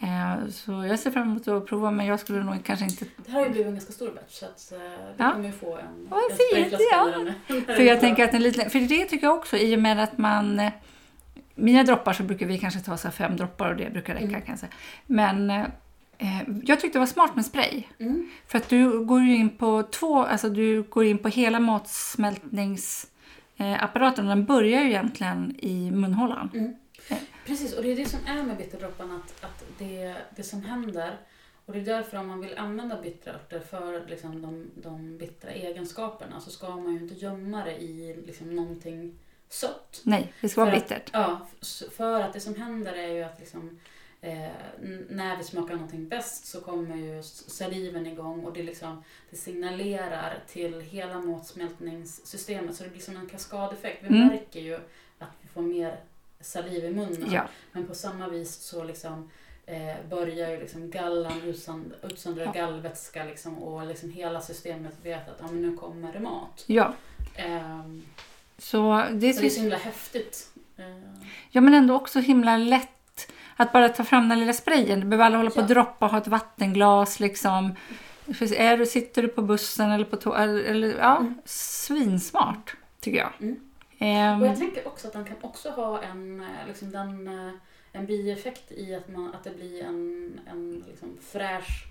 Eh, 0.01 0.49
Så 0.51 0.73
jag 0.85 0.99
ser 0.99 1.11
fram 1.11 1.23
emot 1.23 1.49
att 1.49 1.67
prova 1.67 1.91
men 1.91 2.07
jag 2.07 2.21
skulle 2.21 2.45
nog 2.45 2.65
kanske 2.65 2.85
inte 2.85 3.05
Det 3.17 3.31
här 3.31 3.39
har 3.39 3.47
ju 3.47 3.51
blivit 3.53 3.67
en 3.67 3.75
ganska 3.75 3.93
stor 3.93 4.11
batch 4.11 4.33
så 4.35 4.47
att 4.47 4.73
eh, 4.73 4.79
vi 4.79 4.85
Ja. 5.17 5.33
kommer 5.33 5.47
ju 5.47 5.53
få 5.53 5.77
en, 5.79 6.09
Vad 6.11 6.21
fint, 6.23 6.75
ja. 6.93 7.13
För 7.67 7.83
jag 7.83 8.01
tänker 8.01 8.25
att 8.25 8.35
en 8.35 8.43
liten, 8.43 8.71
för 8.71 8.79
det 8.81 9.05
tycker 9.05 9.27
jag 9.27 9.37
också 9.37 9.57
i 9.57 9.77
och 9.77 9.81
med 9.81 10.03
att 10.03 10.19
man 10.19 10.71
mina 11.57 11.83
droppar 11.83 12.13
så 12.13 12.23
brukar 12.23 12.47
vi 12.47 12.59
kanske 12.59 12.81
ta 12.81 12.97
så 12.97 13.09
här 13.09 13.13
fem 13.13 13.37
droppar 13.37 13.71
och 13.71 13.77
det 13.77 13.91
brukar 13.91 14.15
räcka 14.15 14.27
Mm. 14.27 14.41
kan 14.41 14.51
jag 14.53 14.59
säga. 14.59 14.73
Men 15.07 15.51
eh, 15.51 15.65
jag 16.65 16.81
tyckte 16.81 16.99
det 16.99 17.01
var 17.01 17.07
smart 17.07 17.37
med 17.37 17.45
spray. 17.47 17.83
Mm. 17.99 18.31
För 18.47 18.59
att 18.59 18.69
du 18.69 19.05
går 19.05 19.21
ju 19.21 19.37
in 19.37 19.51
på 19.51 19.83
två, 19.83 20.19
alltså 20.23 20.49
du 20.49 20.83
går 20.83 21.05
in 21.05 21.19
på 21.19 21.29
hela 21.29 21.61
matsmältningsapparaten 21.61 24.29
och 24.29 24.37
den 24.37 24.45
börjar 24.45 24.83
ju 24.83 24.89
egentligen 24.89 25.55
i 25.59 25.91
munhålan. 25.91 26.51
Mm. 26.55 26.75
Precis, 27.47 27.73
och 27.75 27.83
det 27.83 27.93
är 27.93 27.97
det 27.97 28.07
som 28.07 28.21
är 28.27 28.43
med 28.43 28.57
bitterdropparna, 28.57 29.15
att, 29.17 29.45
att 29.45 29.65
det, 29.79 30.15
det 30.37 30.43
som 30.43 30.63
händer 30.63 31.17
och 31.67 31.73
det 31.73 31.79
är 31.81 31.85
därför 31.85 32.17
om 32.19 32.27
man 32.27 32.41
vill 32.41 32.59
använda 32.59 33.03
bittra 33.03 33.33
örter 33.35 33.61
för 33.61 34.07
liksom 34.09 34.43
de, 34.43 34.71
de 34.75 35.19
bittra 35.19 35.51
egenskaperna 35.51 36.41
så 36.41 36.51
ska 36.51 36.77
man 36.77 36.95
ju 36.95 37.01
inte 37.01 37.15
gömma 37.15 37.65
det 37.65 37.77
i 37.77 38.23
liksom 38.27 38.57
någonting 38.57 39.15
sött. 39.49 40.01
Nej, 40.03 40.33
det 40.41 40.49
ska 40.49 40.61
vara 40.61 40.71
För 40.71 40.77
att- 40.77 40.89
bittert. 40.89 41.11
Ja, 41.13 41.41
för 41.97 42.21
att 42.21 42.33
det 42.33 42.41
som 42.41 42.55
händer 42.55 42.93
är 42.93 43.09
ju 43.09 43.23
att 43.23 43.39
liksom, 43.41 43.79
eh, 44.21 44.49
när 45.09 45.37
vi 45.37 45.45
smakar 45.45 45.75
någonting 45.75 46.09
bäst 46.09 46.47
så 46.47 46.61
kommer 46.61 46.97
ju 46.97 47.23
saliven 47.23 48.07
igång 48.07 48.45
och 48.45 48.53
det, 48.53 48.63
liksom, 48.63 49.05
det 49.31 49.37
signalerar 49.37 50.39
till 50.49 50.81
hela 50.81 51.21
matsmältningssystemet 51.21 52.77
så 52.77 52.85
det 52.85 52.91
blir 52.91 53.01
som 53.01 53.17
en 53.17 53.27
kaskadeffekt. 53.27 54.03
Vi 54.03 54.09
Mm. 54.09 54.27
märker 54.29 54.61
ju 54.61 54.75
att 55.19 55.31
vi 55.41 55.49
får 55.49 55.63
mer 55.63 56.01
saliv 56.41 56.85
i 56.85 56.91
munnen. 56.91 57.29
Ja, 57.33 57.49
Men 57.73 57.87
på 57.87 57.95
samma 57.95 58.29
vis 58.29 58.55
så 58.55 58.85
liksom, 58.85 59.31
eh, 59.67 59.95
börjar 60.11 60.51
ju 60.51 60.61
liksom 60.61 60.91
gallan 60.91 61.41
utsönd- 61.43 61.93
utsöndra 62.03 62.45
Ja. 62.45 62.53
gallvätska 62.53 63.25
liksom, 63.25 63.59
och 63.63 63.87
liksom 63.87 64.11
hela 64.11 64.41
systemet 64.41 64.95
vet 65.03 65.29
att 65.29 65.37
ja, 65.41 65.47
men 65.47 65.63
nu 65.63 65.77
kommer 65.77 66.13
det 66.13 66.21
mat. 66.21 66.65
ja. 66.67 66.95
Ehm, 67.37 68.03
Så 68.59 69.03
det 69.13 69.27
är 69.27 69.33
så 69.33 69.41
det 69.41 69.47
är 69.47 69.51
så 69.51 69.61
himla 69.61 69.77
häftigt. 69.77 70.49
Eh, 70.77 70.85
ja, 71.51 71.61
men 71.61 71.75
ändå 71.75 71.95
också 71.95 72.19
himla 72.21 72.57
lätt 72.57 73.33
att 73.57 73.73
bara 73.73 73.89
ta 73.89 74.05
fram 74.05 74.29
den 74.29 74.41
lilla 74.41 74.53
sprayen. 74.53 75.01
Du 75.01 75.07
behöver 75.07 75.25
aldrig 75.25 75.39
hålla 75.39 75.51
på 75.51 75.57
och 75.61 75.71
Ja. 75.71 75.75
droppa, 75.75 76.07
ha 76.07 76.19
ett 76.19 76.29
vattenglas 76.29 77.21
liksom. 77.21 77.75
Är 78.57 78.77
du, 78.77 78.87
sitter 78.87 79.23
du 79.23 79.29
på 79.29 79.43
bussen 79.43 79.91
eller 79.91 80.05
på 80.05 80.37
eller 80.37 80.99
ja, 80.99 81.17
Mm. 81.17 81.35
svinsmart 81.45 82.77
tycker 83.01 83.19
jag. 83.19 83.33
Mm. 83.41 83.61
Ehm, 83.99 84.43
Och 84.43 84.49
jag 84.49 84.57
tänker 84.59 84.87
också 84.89 85.07
att 85.07 85.13
den 85.13 85.25
kan 85.25 85.37
också 85.41 85.71
ha 85.71 86.03
en, 86.03 86.41
eh, 86.41 86.47
liksom 86.69 86.91
den, 86.91 87.29
eh, 87.49 87.53
en 87.93 88.07
bieffekt 88.07 88.73
i 88.73 88.95
att, 88.95 89.09
man, 89.09 89.35
att 89.35 89.45
det 89.45 89.51
blir 89.57 89.85
en, 89.85 90.41
en 90.51 90.85
liksom 90.89 91.19
fräsch 91.33 91.85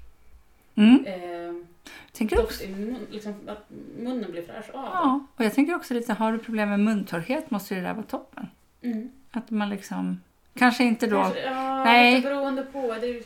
mm. 0.76 1.06
eh, 1.06 1.66
tänker 2.12 2.40
också, 2.40 2.64
i 2.64 2.68
mun, 2.68 2.98
liksom, 3.12 3.34
att 3.48 3.66
munnen 3.98 4.32
blir 4.32 4.42
fräsch 4.42 4.70
av 4.74 4.82
det. 4.84 4.90
ja, 4.94 5.26
och 5.36 5.46
jag 5.46 5.54
tänker 5.54 5.76
också 5.76 5.94
lite, 5.94 6.14
har 6.14 6.32
du 6.32 6.40
problem 6.40 6.70
med 6.70 6.80
muntorrhet 6.80 7.52
måste 7.52 7.76
det 7.76 7.82
där 7.82 7.94
vara 7.94 8.06
toppen. 8.06 8.48
Mm. 8.82 9.12
Att 9.32 9.50
man 9.50 9.70
liksom 9.70 10.18
Kanske 10.58 10.84
inte 10.84 11.08
då. 11.08 11.22
Kanske, 11.22 11.40
ja, 11.40 11.84
Nej. 11.84 12.16
lite 12.16 12.30
beroende 12.30 12.62
på. 12.64 12.82
Det 12.82 13.08
är 13.08 13.14
ju, 13.14 13.24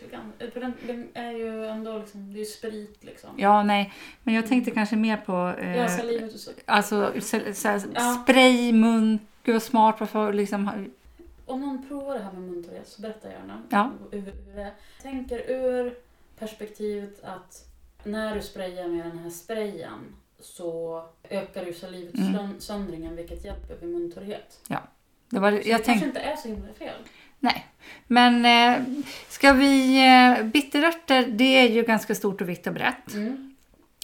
för 0.52 0.60
den, 0.88 1.08
är 1.14 1.32
ju 1.32 1.66
ändå 1.66 1.98
liksom, 1.98 2.34
det 2.34 2.38
är 2.38 2.40
ju 2.40 2.46
sprit 2.46 2.98
liksom. 3.04 3.30
Ja, 3.38 3.64
nej. 3.64 3.94
Men 4.24 4.34
jag 4.34 4.48
tänkte 4.48 4.72
kanske 4.72 4.96
mer 4.96 5.18
på... 5.18 5.54
Eh, 5.60 5.78
Ja, 5.78 5.88
salivet 5.88 6.34
och 6.34 6.40
så. 6.40 6.52
alltså 6.66 7.12
så, 7.20 7.40
så 7.54 7.68
här, 7.68 7.82
Ja. 7.94 8.24
spray, 8.24 8.74
mun. 8.74 9.20
Gud 9.44 9.56
vad 9.56 9.64
smart. 9.64 9.96
Varför 10.00 10.34
liksom... 10.34 10.90
Om 11.46 11.62
någon 11.62 11.88
provar 11.88 12.14
det 12.14 12.24
här 12.24 12.32
med 12.32 12.42
muntorrhet 12.42 12.88
så 12.88 13.02
berätta 13.02 13.30
gärna 13.30 13.62
Ja. 13.70 13.92
det 14.12 14.18
är. 14.62 14.72
Tänker 15.02 15.52
ur 15.52 15.94
perspektivet 16.40 17.24
att 17.24 17.66
när 18.04 18.36
du 18.36 18.42
sprayar 18.42 18.88
med 18.88 19.06
den 19.06 19.20
här 19.20 19.30
sprayen 19.30 20.16
så 20.40 21.04
ökar 21.30 21.66
ju 21.66 21.74
salivutsöndringen 21.74 23.16
vilket 23.16 23.46
hjälper 23.46 23.76
vid 23.76 23.90
muntorrhet. 23.90 24.60
Det 25.30 25.40
var, 25.40 25.52
Så 25.52 25.70
jag 25.70 25.80
det 25.80 25.84
kanske 25.86 26.06
inte 26.06 26.20
är 26.20 26.36
så 26.36 26.48
himla 26.48 26.74
fel. 26.74 26.96
nej. 27.40 27.66
Men 28.08 28.46
eh, 28.46 28.86
ska 29.30 29.54
vi... 29.54 29.98
Eh, 30.08 30.44
bitterörter, 30.46 31.28
det 31.28 31.44
är 31.58 31.70
ju 31.70 31.84
ganska 31.84 32.16
stort 32.16 32.42
och 32.42 32.50
vitt 32.50 32.68
och 32.68 32.74
brett. 32.74 33.14
Mm. 33.14 33.56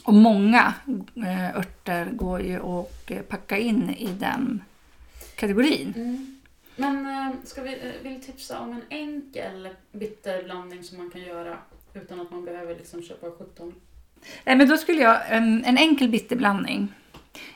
Och 0.03 0.13
många 0.13 0.73
eh, 1.15 1.57
örter 1.57 2.09
går 2.11 2.41
ju 2.41 2.55
att 2.55 3.11
eh, 3.11 3.21
packa 3.21 3.57
in 3.57 3.89
i 3.89 4.07
den 4.07 4.63
kategorin. 5.35 5.93
Mm. 5.95 6.41
Men 6.75 7.05
eh, 7.05 7.35
ska 7.43 7.61
vi 7.61 7.73
eh, 7.73 8.03
vill 8.03 8.23
tipsa 8.23 8.59
om 8.59 8.71
en 8.71 8.81
enkel 8.89 9.69
bitterblandning 9.91 10.83
som 10.83 10.97
man 10.97 11.11
kan 11.11 11.21
göra 11.21 11.57
utan 11.95 12.21
att 12.21 12.31
man 12.31 12.45
behöver 12.45 12.75
liksom 12.75 13.03
köpa 13.03 13.31
17 13.31 13.73
Nej, 14.43 14.55
men 14.55 14.67
då 14.67 14.77
skulle 14.77 15.01
jag... 15.01 15.17
En, 15.29 15.65
en 15.65 15.77
enkel 15.77 16.09
bitterblandning. 16.09 16.93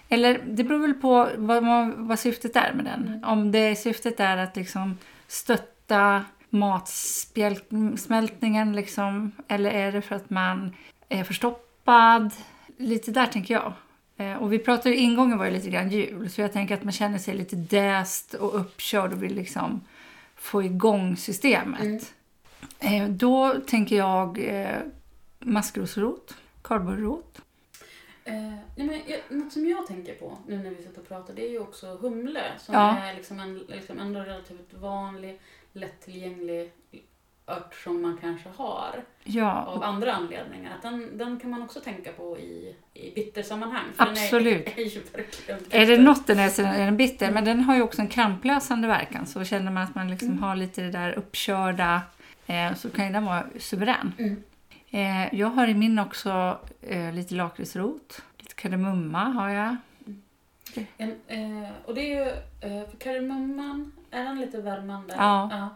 Eller 0.09 0.41
det 0.47 0.63
beror 0.63 0.79
väl 0.79 0.93
på 0.93 1.29
vad, 1.37 1.63
man, 1.63 2.07
vad 2.07 2.19
syftet 2.19 2.55
är 2.55 2.73
med 2.73 2.85
den. 2.85 3.07
Mm. 3.07 3.23
Om 3.23 3.51
det 3.51 3.75
syftet 3.75 4.19
är 4.19 4.37
att 4.37 4.55
liksom 4.55 4.97
stötta 5.27 6.25
matsmältningen 6.49 8.75
liksom. 8.75 9.31
Eller 9.47 9.71
är 9.71 9.91
det 9.91 10.01
för 10.01 10.15
att 10.15 10.29
man 10.29 10.75
är 11.09 11.23
förstoppad? 11.23 12.31
Lite 12.77 13.11
där 13.11 13.25
tänker 13.25 13.53
jag. 13.53 13.73
Eh, 14.17 14.33
Och 14.33 14.53
vi 14.53 14.59
pratade 14.59 14.95
ingången 14.95 15.37
var 15.37 15.45
ju 15.45 15.51
lite 15.51 15.69
grann 15.69 15.89
jul. 15.89 16.29
Så 16.29 16.41
jag 16.41 16.53
tänker 16.53 16.73
att 16.73 16.83
man 16.83 16.93
känner 16.93 17.17
sig 17.17 17.37
lite 17.37 17.55
däst 17.55 18.33
och 18.33 18.59
uppkörd 18.59 19.13
och 19.13 19.23
vill 19.23 19.35
liksom 19.35 19.81
få 20.35 20.63
igång 20.63 21.17
systemet. 21.17 21.81
Mm. 21.81 21.99
Eh, 22.79 23.07
Då 23.09 23.53
tänker 23.67 23.95
jag 23.97 24.39
eh, 24.39 24.77
maskrosrot, 25.39 26.35
kardborrerot. 26.61 27.41
Eh, 28.23 28.33
men, 28.75 29.01
något 29.29 29.53
som 29.53 29.67
jag 29.69 29.87
tänker 29.87 30.13
på 30.13 30.37
nu 30.47 30.57
när 30.57 30.69
vi 30.69 30.75
sitter 30.83 31.01
och 31.01 31.07
pratar 31.07 31.33
det 31.33 31.45
är 31.47 31.51
ju 31.51 31.59
också 31.59 31.97
humle 32.01 32.41
som 32.59 32.75
Ja. 32.75 32.97
är 32.97 33.13
liksom 33.15 33.39
en 33.39 33.57
liksom 33.67 33.99
ändå 33.99 34.19
relativt 34.19 34.73
vanlig, 34.73 35.39
lättillgänglig 35.73 36.71
ört 37.47 37.75
som 37.75 38.01
man 38.01 38.17
kanske 38.21 38.49
har 38.49 39.03
Ja, 39.23 39.63
av 39.65 39.83
andra 39.83 40.13
anledningar. 40.13 40.75
Att 40.75 40.81
den, 40.81 41.17
den 41.17 41.39
kan 41.39 41.49
man 41.49 41.61
också 41.63 41.79
tänka 41.79 42.11
på 42.11 42.37
i, 42.39 42.75
i 42.93 43.11
bittersammanhang. 43.15 43.85
Absolut. 43.97 44.65
Den 44.65 44.73
är, 44.77 45.69
är 45.75 45.81
Är 45.81 45.85
det 45.87 45.97
något 45.97 46.27
den 46.27 46.39
är 46.39 46.49
så 46.49 46.61
är 46.61 46.85
den 46.85 46.97
bitter, 46.97 47.31
men 47.31 47.45
den 47.45 47.59
har 47.61 47.75
ju 47.75 47.81
också 47.81 48.01
en 48.01 48.07
kramplösande 48.07 48.87
verkan. 48.87 49.25
Så 49.25 49.43
känner 49.43 49.71
man 49.71 49.83
att 49.83 49.95
man 49.95 50.09
liksom 50.09 50.27
Mm. 50.29 50.43
har 50.43 50.55
lite 50.55 50.81
det 50.81 50.91
där 50.91 51.11
uppkörda 51.17 52.01
eh, 52.49 52.75
så 52.75 52.89
kan 52.89 53.05
ju 53.05 53.13
den 53.13 53.25
vara 53.25 53.45
suverän. 53.59 54.13
Mm. 54.17 54.43
Eh, 54.89 55.39
jag 55.39 55.47
har 55.47 55.67
i 55.67 55.73
min 55.73 55.99
också 55.99 56.59
eh, 56.81 57.13
lite 57.13 57.35
lakritsrot, 57.35 58.21
lite 58.37 58.55
kardemumma 58.55 59.23
har 59.23 59.49
jag. 59.49 59.75
En, 60.97 61.15
eh, 61.27 61.69
och 61.85 61.95
det 61.95 62.01
är 62.01 62.25
ju, 62.25 62.31
eh, 62.69 62.89
för 62.89 62.97
kardemumman, 62.97 63.91
är 64.11 64.23
den 64.23 64.39
lite 64.39 64.61
värmande? 64.61 65.13
Ja. 65.17 65.69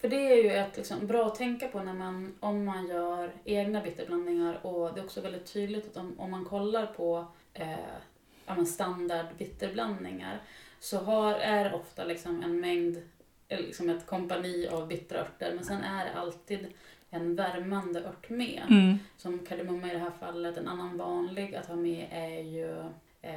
För 0.00 0.08
det 0.08 0.32
är 0.32 0.44
ju 0.44 0.50
ett 0.50 0.76
liksom, 0.76 1.06
bra 1.06 1.26
att 1.26 1.34
tänka 1.34 1.68
på 1.68 1.82
när 1.82 1.94
man, 1.94 2.34
om 2.40 2.64
man 2.64 2.86
gör 2.86 3.30
egna 3.44 3.80
bitterblandningar 3.80 4.66
och 4.66 4.94
det 4.94 5.00
är 5.00 5.04
också 5.04 5.20
väldigt 5.20 5.52
tydligt 5.52 5.86
att 5.90 5.96
om, 5.96 6.20
om 6.20 6.30
man 6.30 6.44
kollar 6.44 6.86
på 6.86 7.26
eh, 7.54 7.70
ja, 8.46 8.64
standard 8.64 9.26
bitterblandningar 9.38 10.40
så 10.80 10.98
har, 10.98 11.34
är 11.34 11.74
ofta 11.74 12.04
liksom 12.04 12.42
en 12.42 12.60
mängd, 12.60 13.02
liksom 13.56 13.90
ett 13.90 14.06
kompani 14.06 14.68
av 14.68 14.88
bittra 14.88 15.20
örter 15.20 15.52
men 15.54 15.64
sen 15.64 15.82
är 15.82 16.04
det 16.04 16.20
alltid 16.20 16.66
en 17.10 17.36
värmande 17.36 18.00
ört 18.00 18.30
med. 18.30 18.62
Mm. 18.70 18.98
Som 19.16 19.38
kardemumma 19.38 19.88
i 19.88 19.92
det 19.92 19.98
här 19.98 20.12
fallet. 20.20 20.56
En 20.56 20.68
annan 20.68 20.98
vanlig 20.98 21.54
att 21.54 21.66
ha 21.66 21.76
med 21.76 22.08
är 22.10 22.40
ju 22.40 22.80
eh, 23.22 23.32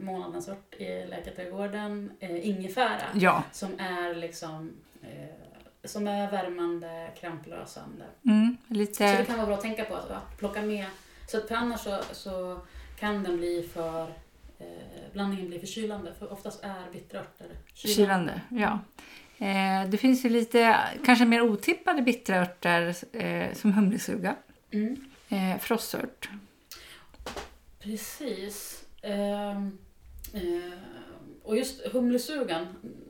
månadens 0.00 0.48
ört 0.48 0.74
i 0.74 1.06
läkarträdgården, 1.06 2.12
eh, 2.20 2.48
ingefära. 2.48 3.02
Ja. 3.14 3.44
Som 3.52 3.70
är 3.78 4.14
liksom 4.14 4.72
eh, 5.02 5.52
som 5.84 6.06
är 6.06 6.30
värmande, 6.30 7.10
kramplösande. 7.20 8.04
Mm. 8.24 8.56
Så 8.68 8.74
det 8.74 8.78
Lite, 8.78 9.24
kan 9.26 9.36
vara 9.36 9.46
bra 9.46 9.54
att 9.54 9.62
tänka 9.62 9.84
på 9.84 9.94
att, 9.94 10.10
att 10.10 10.38
plocka 10.38 10.62
med. 10.62 10.86
Så 11.26 11.38
att 11.38 11.48
för 11.48 11.54
annars 11.54 11.80
så, 11.80 12.00
så 12.12 12.60
kan 12.98 13.22
den 13.22 13.36
bli 13.36 13.70
för 13.72 14.02
eh, 14.58 14.66
blandningen 15.12 15.48
blir 15.48 15.60
förkylande. 15.60 16.12
För 16.18 16.32
oftast 16.32 16.64
är 16.64 16.92
bitterörter 16.92 17.46
kylande. 17.74 18.40
Ja. 18.48 18.78
Eh, 19.42 19.88
det 19.90 19.98
finns 19.98 20.24
ju 20.24 20.28
lite, 20.28 20.78
kanske 21.04 21.24
mer 21.24 21.40
otippade 21.42 22.02
bittra 22.02 22.36
örter 22.40 22.94
eh, 23.12 23.54
som 23.54 23.72
humlesuga, 23.72 24.34
Mm. 24.70 24.96
eh, 25.28 25.58
frossört. 25.60 26.28
Precis. 27.78 28.84
Ehm, 29.02 29.78
eh, 30.34 30.78
och 31.42 31.56
just 31.56 31.86
humlesugan 31.86 32.66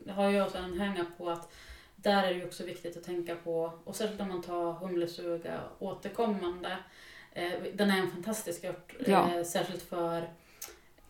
har 0.08 0.30
jag 0.30 0.56
en 0.56 0.80
hänga 0.80 1.06
på 1.18 1.30
att 1.30 1.52
där 1.96 2.22
är 2.24 2.34
det 2.34 2.44
också 2.44 2.64
viktigt 2.64 2.96
att 2.96 3.04
tänka 3.04 3.34
på, 3.36 3.72
och 3.84 3.96
särskilt 3.96 4.20
om 4.20 4.28
man 4.28 4.42
tar 4.42 4.72
humlesuga 4.72 5.60
återkommande. 5.78 6.76
Eh, 7.32 7.52
den 7.74 7.90
är 7.90 7.98
en 7.98 8.10
fantastisk 8.10 8.64
ört, 8.64 8.94
Ja. 9.06 9.34
eh, 9.36 9.44
särskilt 9.44 9.82
för 9.82 10.28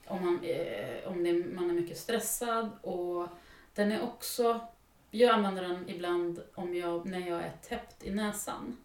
om, 0.07 0.25
man, 0.25 0.35
om 1.07 1.25
det, 1.25 1.33
man 1.55 1.71
är 1.71 1.75
mycket 1.75 1.99
stressad. 1.99 2.71
Och 2.83 3.29
den 3.75 3.93
är 3.93 4.03
också, 4.03 4.61
jag 5.15 5.35
använder 5.35 5.63
den 5.63 5.89
ibland 5.89 6.43
om 6.55 6.75
jag, 6.75 7.07
när 7.07 7.29
jag 7.29 7.43
är 7.43 7.53
täppt 7.69 8.05
i 8.05 8.11
näsan. 8.11 8.77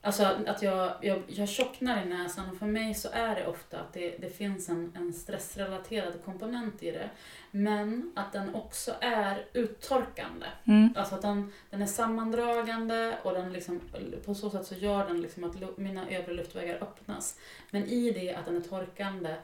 Alltså 0.00 0.24
att 0.46 0.62
jag, 0.62 0.92
jag, 1.00 1.22
jag 1.26 1.48
tjocknar 1.48 2.02
i 2.02 2.08
näsan 2.08 2.50
och 2.50 2.56
för 2.56 2.66
mig 2.66 2.94
så 2.94 3.08
är 3.12 3.34
det 3.34 3.46
ofta 3.46 3.80
att 3.80 3.92
det, 3.92 4.18
det 4.18 4.30
finns 4.30 4.68
en, 4.68 4.92
en 4.96 5.12
stressrelaterad 5.12 6.24
komponent 6.24 6.82
i 6.82 6.90
det. 6.90 7.10
Men 7.50 8.12
att 8.16 8.32
den 8.32 8.54
också 8.54 8.94
är 9.00 9.46
uttorkande. 9.52 10.46
Mm. 10.64 10.94
Alltså 10.96 11.14
att 11.14 11.22
den, 11.22 11.52
den 11.70 11.82
är 11.82 11.86
sammandragande 11.86 13.18
och 13.22 13.32
den 13.32 13.52
liksom, 13.52 13.80
på 14.24 14.34
så 14.34 14.50
sätt 14.50 14.66
så 14.66 14.74
gör 14.74 15.06
den 15.06 15.22
liksom 15.22 15.44
att 15.44 15.78
mina 15.78 16.10
övre 16.10 16.34
luftvägar 16.34 16.82
öppnas. 16.82 17.38
Men 17.70 17.84
i 17.84 18.10
det 18.10 18.34
att 18.34 18.44
den 18.44 18.56
är 18.56 18.60
torkande 18.60 19.36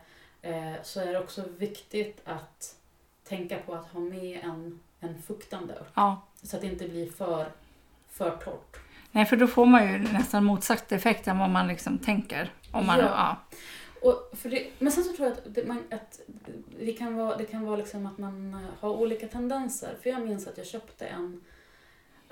eh, 0.42 0.82
så 0.82 1.00
är 1.00 1.12
det 1.12 1.18
också 1.18 1.44
viktigt 1.59 2.20
att 2.25 2.76
tänka 3.25 3.59
på 3.59 3.75
att 3.75 3.87
ha 3.87 4.00
med 4.00 4.40
en, 4.44 4.80
en 5.00 5.23
fuktande 5.23 5.75
ört. 5.75 5.92
Ja. 5.94 6.23
Så 6.42 6.56
att 6.56 6.62
det 6.62 6.68
inte 6.68 6.88
blir 6.88 7.11
för, 7.11 7.47
för 8.11 8.30
torrt. 8.30 8.76
Nej, 9.12 9.26
för 9.26 9.37
då 9.37 9.47
får 9.47 9.66
man 9.66 9.92
ju 9.92 9.99
nästan 9.99 10.44
motsatt 10.44 10.92
effekt 10.92 11.28
än 11.28 11.38
vad 11.38 11.50
man 11.50 11.68
liksom 11.68 11.99
tänker. 11.99 12.52
Om 12.73 12.87
man, 12.87 12.99
Ja. 12.99 13.04
ja. 13.04 13.37
Och 14.02 14.38
för 14.38 14.49
det, 14.49 14.66
men 14.78 14.92
sen 14.92 15.04
så 15.04 15.12
tror 15.12 15.28
jag 15.28 15.38
att, 15.38 15.54
det, 15.54 15.66
man, 15.66 15.82
att 15.90 16.20
det 16.80 16.92
kan 16.92 17.16
vara, 17.16 17.37
det 17.37 17.44
kan 17.44 17.66
vara 17.66 17.76
liksom 17.76 18.06
att 18.06 18.18
man 18.18 18.66
har 18.80 18.90
olika 18.90 19.28
tendenser. 19.28 19.94
För 20.02 20.11
jag 20.11 20.23
minns 20.23 20.47
att 20.47 20.59
jag 20.59 20.66
köpte 20.66 21.06
en 21.06 21.40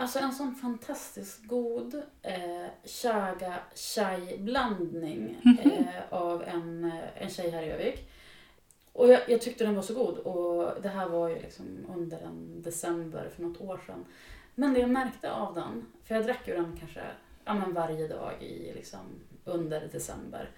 Alltså 0.00 0.18
en 0.18 0.32
sån 0.32 0.54
fantastiskt 0.54 1.44
god 1.46 1.94
eh, 2.22 2.66
chaga 2.84 3.54
chai-blandning 3.74 5.36
eh, 5.64 6.02
av 6.10 6.42
en, 6.42 6.84
eh, 6.84 7.22
en 7.22 7.30
tjej 7.30 7.50
här 7.50 7.62
i 7.62 7.70
Övik. 7.70 8.10
Och 8.92 9.08
jag, 9.08 9.20
jag 9.28 9.40
tyckte 9.40 9.64
den 9.64 9.74
var 9.74 9.82
så 9.82 9.94
god 9.94 10.18
och 10.18 10.82
det 10.82 10.88
här 10.88 11.08
var 11.08 11.28
ju 11.28 11.38
liksom 11.38 11.66
under 11.88 12.18
en 12.18 12.62
december 12.62 13.30
för 13.36 13.42
något 13.42 13.60
år 13.60 13.80
sedan. 13.86 14.04
Men 14.54 14.74
det 14.74 14.80
jag 14.80 14.90
märkte 14.90 15.32
av 15.32 15.54
den, 15.54 15.86
för 16.04 16.14
jag 16.14 16.24
drack 16.24 16.48
ju 16.48 16.54
den 16.54 16.76
kanske 16.78 17.00
ja, 17.44 17.54
men 17.54 17.74
varje 17.74 18.08
dag 18.08 18.42
i 18.42 18.72
liksom 18.74 19.00
under 19.44 19.88
december. 19.92 20.50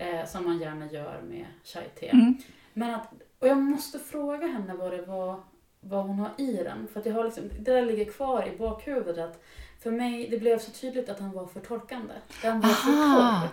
Eh, 0.00 0.26
som 0.26 0.44
man 0.44 0.58
gärna 0.58 0.86
gör 0.86 1.22
med 1.22 1.46
chai-te. 1.64 2.08
Mm. 2.08 2.36
Men 2.72 2.94
att, 2.94 3.12
och 3.38 3.48
jag 3.48 3.56
måste 3.56 3.98
fråga 3.98 4.46
henne 4.46 4.74
vad 4.74 4.92
det 4.92 5.02
var, 5.02 5.40
vad 5.80 6.06
hon 6.06 6.18
har 6.18 6.30
i 6.38 6.52
den. 6.52 6.88
För 6.88 7.00
att 7.00 7.06
jag 7.06 7.14
har 7.14 7.24
liksom, 7.24 7.48
det 7.58 7.72
där 7.72 7.82
ligger 7.82 8.04
kvar 8.04 8.48
i 8.48 8.58
bakhuvudet 8.58 9.42
för 9.82 9.90
mig, 9.90 10.28
det 10.30 10.38
blev 10.38 10.58
så 10.58 10.70
tydligt 10.70 11.08
att 11.08 11.18
den 11.18 11.32
var 11.32 11.46
för 11.46 11.60
torkande. 11.60 12.14
Den 12.42 12.60
var 12.60 12.68
för 12.68 12.90
Aha. 12.90 13.40
torr. 13.40 13.48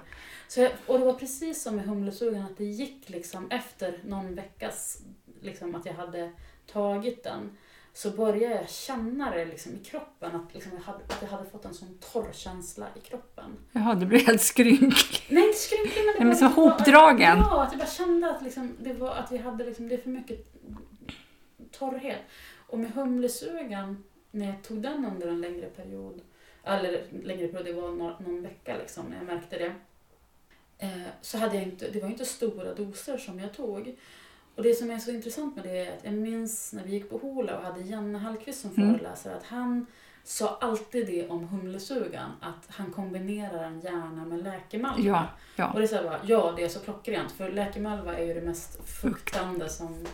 Så 0.47 0.61
jag, 0.61 0.71
och 0.87 0.99
det 0.99 1.05
var 1.05 1.13
precis 1.13 1.63
som 1.63 1.75
med 1.75 1.85
humlesugan 1.85 2.41
att 2.41 2.57
det 2.57 2.65
gick 2.65 3.09
liksom 3.09 3.51
efter 3.51 3.99
någon 4.05 4.35
veckas, 4.35 5.01
liksom 5.41 5.75
att 5.75 5.85
jag 5.85 5.93
hade 5.93 6.31
tagit 6.71 7.23
den. 7.23 7.57
Så 7.93 8.11
började 8.11 8.55
jag 8.55 8.69
känna 8.69 9.31
det 9.35 9.45
liksom 9.45 9.71
i 9.75 9.79
kroppen, 9.85 10.35
att, 10.35 10.53
liksom 10.53 10.71
jag 10.73 10.79
hade, 10.79 11.03
att 11.03 11.17
jag 11.21 11.29
hade 11.29 11.49
fått 11.49 11.65
en 11.65 11.73
sån 11.73 11.97
torr 12.13 12.29
känsla 12.33 12.87
i 12.95 12.99
kroppen. 12.99 13.57
Jaha, 13.71 13.95
det 13.95 14.05
blir 14.05 14.19
helt 14.19 14.41
skrynkligt. 14.41 15.23
Nej, 15.31 15.43
inte 15.47 15.57
skrynklig 15.59 16.03
men 16.05 16.27
det 16.29 16.35
men 16.41 16.49
var- 16.55 16.69
hopdragen. 16.69 17.37
Ja, 17.37 17.63
att 17.63 17.71
jag 17.71 17.79
bara 17.79 17.89
kände 17.89 18.29
att, 18.35 18.41
liksom, 18.43 18.75
det, 18.79 18.93
var, 18.93 19.15
att 19.15 19.31
jag 19.31 19.39
hade 19.39 19.65
liksom, 19.65 19.87
det 19.89 19.95
är 19.95 20.01
för 20.01 20.09
mycket 20.09 20.53
torrhet. 21.71 22.19
Och 22.67 22.79
med 22.79 22.91
humlesugan, 22.91 24.03
när 24.31 24.45
jag 24.45 24.63
tog 24.63 24.81
den 24.81 25.05
under 25.05 25.27
en 25.27 25.41
längre 25.41 25.65
period, 25.69 26.21
eller 26.63 27.03
längre 27.23 27.47
period, 27.47 27.65
det 27.65 27.81
var 27.81 27.91
någon, 27.91 28.23
någon 28.23 28.41
vecka 28.41 28.77
liksom, 28.77 29.05
när 29.05 29.17
jag 29.17 29.25
märkte 29.25 29.57
det. 29.57 29.73
Eh, 30.79 30.89
så 31.21 31.37
hade 31.37 31.55
jag 31.55 31.63
inte, 31.63 31.89
det 31.89 31.99
var 32.01 32.09
inte 32.09 32.25
stora 32.25 32.73
doser 32.73 33.17
som 33.17 33.39
jag 33.39 33.53
tog. 33.53 33.95
Och 34.55 34.63
det 34.63 34.73
som 34.73 34.91
är 34.91 34.97
så 34.99 35.11
intressant 35.11 35.55
med 35.55 35.65
det 35.65 35.77
är 35.85 35.91
att 35.97 36.03
jag 36.03 36.13
minns 36.13 36.73
när 36.73 36.83
vi 36.83 36.91
gick 36.91 37.09
på 37.09 37.17
Hola 37.17 37.57
och 37.57 37.63
hade 37.63 37.81
Janne 37.81 38.17
Hallqvist 38.17 38.61
som 38.61 38.71
Mm. 38.77 38.93
föreläsare 38.93 39.35
att 39.35 39.45
han 39.45 39.85
sa 40.23 40.57
alltid 40.61 41.07
det 41.07 41.27
om 41.29 41.47
humlesugan, 41.47 42.31
att 42.41 42.65
han 42.75 42.91
kombinerar 42.91 43.63
en 43.63 43.79
gärna 43.81 44.25
med 44.25 44.43
läkemalva. 44.43 45.03
Ja, 45.07 45.25
ja. 45.55 45.69
Och 45.71 45.79
det 45.79 45.85
är 45.85 45.87
så 45.97 46.03
bara, 46.03 46.19
ja 46.25 46.53
det 46.57 46.63
är 46.63 46.69
så 46.69 46.79
klockrent 46.79 47.31
för 47.31 47.51
läkemalva 47.51 48.17
är 48.17 48.25
ju 48.25 48.33
det 48.33 48.41
mest 48.41 48.89
fuktande 49.01 49.69
som, 49.69 50.05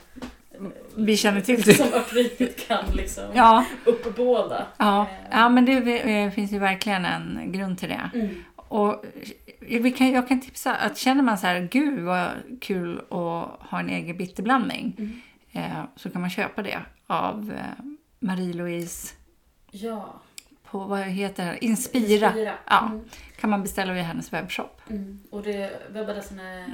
Vi 0.95 1.17
känner 1.17 1.41
till 1.41 1.61
det. 1.61 1.73
som 1.73 1.93
örtriket 1.93 2.67
kan 2.67 2.85
liksom 2.95 3.23
Ja, 3.33 3.65
uppbåda. 3.85 4.67
ja. 4.77 5.01
Eh, 5.01 5.27
ja 5.31 5.49
men 5.49 5.65
det 5.65 5.99
eh, 6.23 6.31
finns 6.31 6.51
ju 6.51 6.59
verkligen 6.59 7.05
en 7.05 7.51
grund 7.51 7.77
till 7.79 7.89
det. 7.89 8.09
Mm. 8.13 8.43
Och 8.73 9.05
vi 9.59 9.91
kan, 9.91 10.11
jag 10.11 10.27
kan 10.27 10.41
tipsa 10.41 10.75
att 10.75 10.97
känner 10.97 11.23
man 11.23 11.37
så 11.37 11.47
här, 11.47 11.67
gud 11.71 11.99
vad 11.99 12.29
kul 12.61 12.99
att 12.99 13.59
ha 13.69 13.79
en 13.79 13.89
egen 13.89 14.17
bitterblandning. 14.17 14.95
Mm. 14.97 15.21
Eh, 15.51 15.83
så 15.95 16.09
kan 16.09 16.21
man 16.21 16.29
köpa 16.29 16.61
det 16.61 16.79
av 17.07 17.53
eh, 17.57 17.85
Marie-Louise 18.19 19.13
Ja. 19.71 20.13
på, 20.63 20.79
vad 20.79 20.99
heter 20.99 21.45
det? 21.51 21.65
Inspira. 21.65 22.25
Inspira. 22.27 22.53
Ja. 22.69 22.85
Mm. 22.87 23.01
Kan 23.39 23.49
man 23.49 23.61
beställa 23.63 23.93
via 23.93 24.03
hennes 24.03 24.33
webbshop. 24.33 24.81
Mm. 24.89 25.19
Och 25.29 25.43
det 25.43 25.81
webbadressen 25.89 26.39
är 26.39 26.65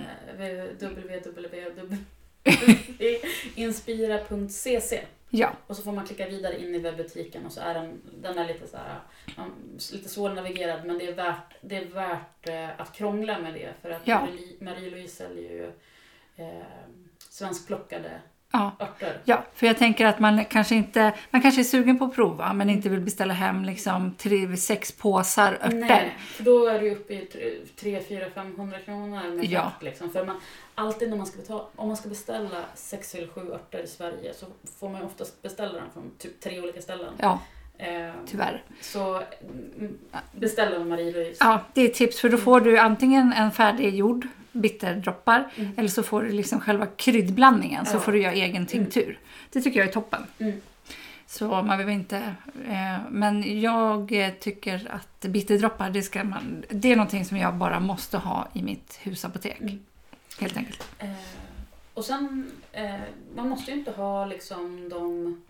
www.inspira.cc 3.55 4.99
Ja, 5.31 5.51
och 5.67 5.75
så 5.75 5.81
får 5.83 5.91
man 5.91 6.05
klicka 6.05 6.27
vidare 6.29 6.61
in 6.61 6.75
i 6.75 6.79
webbutiken 6.79 7.45
och 7.45 7.51
så 7.51 7.61
är 7.61 7.73
den, 7.73 8.01
den 8.21 8.37
är 8.37 8.47
lite 8.47 8.67
så 8.67 8.77
här, 8.77 8.99
lite 9.93 10.09
svårnavigerad 10.09 10.85
men 10.85 10.97
det 10.97 11.07
är 11.07 11.13
värt, 11.13 11.55
det 11.61 11.75
är 11.77 11.85
värt 11.85 12.47
eh, 12.49 12.81
att 12.81 12.93
krångla 12.93 13.39
med 13.39 13.53
det 13.53 13.73
för 13.81 13.89
att 13.89 14.01
Ja. 14.07 14.19
Marie- 14.27 14.63
Marie-Louise 14.63 15.15
säljer 15.15 15.51
ju 15.51 15.71
eh, 16.45 16.63
svenskplockade 17.29 18.21
ja. 18.51 18.71
örter. 18.79 19.17
Ja, 19.25 19.43
för 19.53 19.67
jag 19.67 19.77
tänker 19.77 20.05
att 20.05 20.19
man 20.19 20.45
kanske 20.45 20.75
inte, 20.75 21.13
man 21.31 21.41
kanske 21.41 21.61
är 21.61 21.63
sugen 21.63 21.99
på 21.99 22.05
att 22.05 22.15
prova 22.15 22.53
men 22.53 22.69
inte 22.69 22.89
vill 22.89 22.99
beställa 22.99 23.33
hem 23.33 23.65
liksom 23.65 24.15
tre, 24.17 24.57
sex 24.57 24.91
påsar 24.91 25.53
örter. 25.61 25.75
Nej, 25.77 26.15
för 26.19 26.43
då 26.43 26.67
är 26.67 26.79
det 26.81 26.91
uppe 26.91 27.13
i 27.13 27.69
3, 27.79 27.99
4, 28.09 28.25
500 28.35 28.77
kronor 28.79 29.35
med 29.35 29.45
Ja. 29.45 29.61
frakt. 29.61 29.83
Liksom. 29.83 30.09
För 30.09 30.25
man, 30.25 30.41
alltid 30.75 31.09
när 31.09 31.17
man 31.17 31.25
ska 31.25 31.37
betala, 31.37 31.63
om 31.75 31.87
man 31.87 31.97
ska 31.97 32.09
beställa 32.09 32.57
sex 32.75 33.15
eller 33.15 33.27
sju 33.27 33.51
örter 33.53 33.79
i 33.83 33.87
Sverige 33.87 34.33
så 34.33 34.45
får 34.79 34.89
man 34.89 35.01
oftast 35.01 35.41
beställa 35.41 35.73
dem 35.73 35.83
från 35.93 36.11
typ 36.17 36.39
tre 36.39 36.59
olika 36.61 36.81
ställen. 36.81 37.13
Ja, 37.17 37.39
Eh, 37.81 38.11
tyvärr. 38.27 38.63
så 38.81 39.15
mm, 39.79 39.97
beställer 40.31 40.79
Marie-Louise. 40.79 41.37
Ja, 41.39 41.61
det 41.73 41.81
är 41.81 41.85
ett 41.85 41.93
tips 41.93 42.19
för 42.21 42.29
då 42.29 42.37
får 42.37 42.61
du 42.61 42.77
antingen 42.79 43.33
en 43.33 43.51
färdiggjord 43.51 44.27
bitterdroppar 44.59 45.49
Mm. 45.55 45.71
eller 45.77 45.89
så 45.89 46.03
får 46.03 46.23
du 46.23 46.29
liksom 46.29 46.59
själva 46.59 46.85
kryddblandningen 46.85 47.85
så 47.85 47.99
får 47.99 48.11
du 48.11 48.21
göra 48.21 48.33
egen 48.33 48.65
tinktur. 48.65 49.19
Det 49.51 49.61
tycker 49.61 49.79
jag 49.79 49.87
är 49.87 49.93
toppen. 49.93 50.21
Mm. 50.39 50.61
Så 51.27 51.47
man 51.47 51.67
behöver 51.67 51.91
inte... 51.91 52.17
Eh, 52.69 52.97
men 53.09 53.61
jag 53.61 54.13
tycker 54.39 54.91
att 54.91 55.21
bitterdroppar, 55.21 55.89
det, 55.89 56.01
ska 56.01 56.23
man, 56.23 56.63
det 56.69 56.91
är 56.91 56.95
någonting 56.95 57.25
som 57.25 57.37
jag 57.37 57.55
bara 57.55 57.79
måste 57.79 58.17
ha 58.17 58.47
i 58.53 58.61
mitt 58.61 58.99
husapotek. 59.03 59.61
Mm. 59.61 59.79
Helt 60.39 60.57
enkelt. 60.57 60.87
Eh, 60.99 61.09
och 61.93 62.05
sen, 62.05 62.51
eh, 62.71 62.95
man 63.35 63.49
måste 63.49 63.71
ju 63.71 63.77
inte 63.77 63.91
ha 63.91 64.25
liksom 64.25 64.89
de 64.89 65.41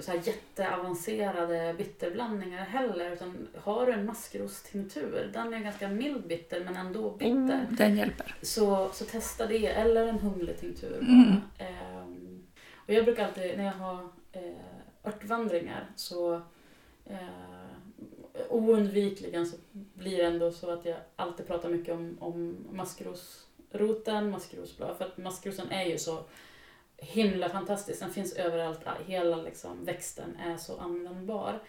så 0.00 0.10
här 0.10 0.20
jätteavancerade 0.24 1.74
bitterblandningar 1.78 2.64
heller. 2.64 3.10
Utan 3.10 3.48
har 3.62 3.86
du 3.86 3.92
en 3.92 4.06
maskrostintur, 4.06 5.30
den 5.32 5.54
är 5.54 5.58
ganska 5.58 5.88
mild 5.88 6.26
bitter 6.26 6.64
men 6.64 6.76
ändå 6.76 7.10
bitter. 7.10 7.66
Oh, 7.70 7.72
den 7.76 7.96
hjälper. 7.96 8.34
Så, 8.42 8.90
så 8.92 9.04
testa 9.04 9.46
det, 9.46 9.66
eller 9.66 10.06
en 10.06 10.18
humletinktur 10.18 10.90
bara. 10.90 11.00
Mm. 11.00 11.32
Ehm, 11.58 12.42
och 12.76 12.92
jag 12.92 13.04
brukar 13.04 13.24
alltid, 13.24 13.56
när 13.56 13.64
jag 13.64 13.72
har 13.72 14.08
eh, 14.32 14.40
örtvandringar 15.04 15.86
så 15.96 16.34
eh, 17.04 17.46
oundvikligen 18.48 19.46
så 19.46 19.56
blir 19.72 20.16
det 20.16 20.24
ändå 20.24 20.50
så 20.50 20.70
att 20.70 20.84
jag 20.84 20.96
alltid 21.16 21.46
pratar 21.46 21.68
mycket 21.68 21.94
om, 21.94 22.16
om 22.20 22.66
maskrosroten, 22.72 24.30
maskrosblad. 24.30 24.96
För 24.96 25.04
att 25.04 25.18
maskrosen 25.18 25.70
är 25.70 25.84
ju 25.84 25.98
så 25.98 26.24
himla 26.98 27.48
fantastisk. 27.48 28.00
Den 28.00 28.10
finns 28.12 28.32
överallt. 28.32 28.80
Hela 29.06 29.36
liksom, 29.36 29.84
växten 29.84 30.36
är 30.36 30.56
så 30.56 30.78
användbar. 30.80 31.62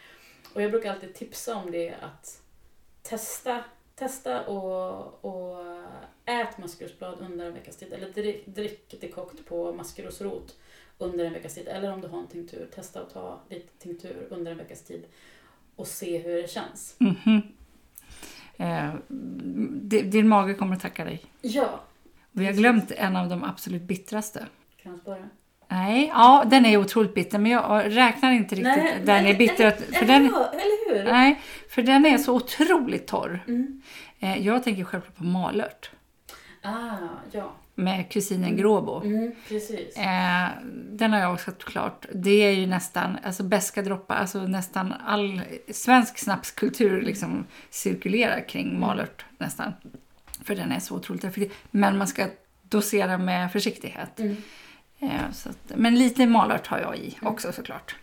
Och 0.53 0.61
jag 0.61 0.71
brukar 0.71 0.93
alltid 0.93 1.13
tipsa 1.15 1.55
om 1.55 1.71
det 1.71 1.93
att 2.01 2.41
testa, 3.01 3.63
testa 3.95 4.45
och, 4.45 5.25
och 5.25 5.65
ät 6.25 6.57
maskrosblad 6.57 7.19
under 7.19 7.45
en 7.45 7.53
veckas 7.53 7.75
tid. 7.77 7.93
Eller 7.93 8.09
drick, 8.09 8.45
drick 8.45 8.95
det 9.01 9.07
kokt 9.07 9.45
på 9.45 9.73
maskrosrot 9.73 10.55
under 10.97 11.25
en 11.25 11.33
veckas 11.33 11.55
tid. 11.55 11.67
Eller 11.67 11.93
om 11.93 12.01
du 12.01 12.07
har 12.07 12.19
en 12.19 12.27
tinktur, 12.27 12.67
testa 12.75 13.01
att 13.01 13.13
ta 13.13 13.39
lite 13.49 13.73
tinktur 13.77 14.27
under 14.29 14.51
en 14.51 14.57
veckas 14.57 14.81
tid 14.81 15.05
och 15.75 15.87
se 15.87 16.17
hur 16.17 16.41
det 16.41 16.49
känns. 16.49 16.95
Mhm. 16.99 17.41
Eh, 18.57 18.93
di- 19.81 20.01
din 20.01 20.27
mage 20.27 20.53
kommer 20.53 20.75
att 20.75 20.81
tacka 20.81 21.05
dig. 21.05 21.21
Ja, 21.41 21.79
Vi 22.31 22.45
har 22.45 22.53
glömt 22.53 22.91
en 22.91 23.15
av 23.15 23.29
de 23.29 23.43
absolut 23.43 23.81
bittraste. 23.81 24.45
Kranspåre. 24.87 25.29
Nej, 25.69 26.07
ja 26.13 26.43
den 26.47 26.65
är 26.65 26.77
otroligt 26.77 27.13
bitter 27.13 27.39
men 27.39 27.51
jag 27.51 27.95
räknar 27.95 28.31
inte 28.31 28.55
riktigt 28.55 29.05
den 29.05 29.25
är 29.25 29.33
bitter. 29.37 29.67
att- 29.67 29.81
För 29.81 29.95
eller, 30.03 30.07
den, 30.13 30.23
hur? 30.25 30.35
eller 30.35 30.95
hur? 31.03 31.11
nej, 31.11 31.41
för 31.69 31.81
den 31.81 32.05
är 32.05 32.17
så 32.17 32.35
otroligt 32.35 33.07
torr. 33.07 33.43
Mm. 33.47 33.81
Eh, 34.19 34.45
jag 34.45 34.63
tänker 34.63 34.83
självklart 34.83 35.15
på 35.15 35.23
malört 35.23 35.91
Ah, 36.61 36.97
ja. 37.31 37.51
med 37.75 38.09
kusinen 38.11 38.57
Gråbo. 38.57 39.01
Mm, 39.03 39.31
precis. 39.47 39.97
Eh, 39.97 40.47
den 40.91 41.13
har 41.13 41.19
jag 41.19 41.33
också 41.33 41.51
klart. 41.51 42.05
Det 42.13 42.31
är 42.43 42.51
ju 42.51 42.67
nästan, 42.67 43.17
alltså 43.23 43.43
beska 43.43 43.81
droppar, 43.81 44.15
alltså 44.15 44.39
nästan 44.41 44.93
all 45.05 45.41
svensk 45.71 46.17
snapskultur 46.17 47.01
liksom 47.01 47.45
cirkulerar 47.69 48.47
kring 48.49 48.79
malört 48.79 49.25
nästan. 49.37 49.73
För 50.43 50.55
den 50.55 50.71
är 50.71 50.79
så 50.79 50.95
otroligt 50.95 51.23
effektiv. 51.23 51.53
Men 51.71 51.97
man 51.97 52.07
ska 52.07 52.25
dosera 52.63 53.17
med 53.17 53.51
försiktighet. 53.51 54.19
Mm. 54.19 54.35
Eh, 54.99 55.31
så 55.33 55.49
att, 55.49 55.71
men 55.75 55.95
lite 55.95 56.25
malört 56.25 56.67
har 56.67 56.79
jag 56.79 56.97
i 56.97 57.17
också 57.21 57.51
såklart. 57.51 57.95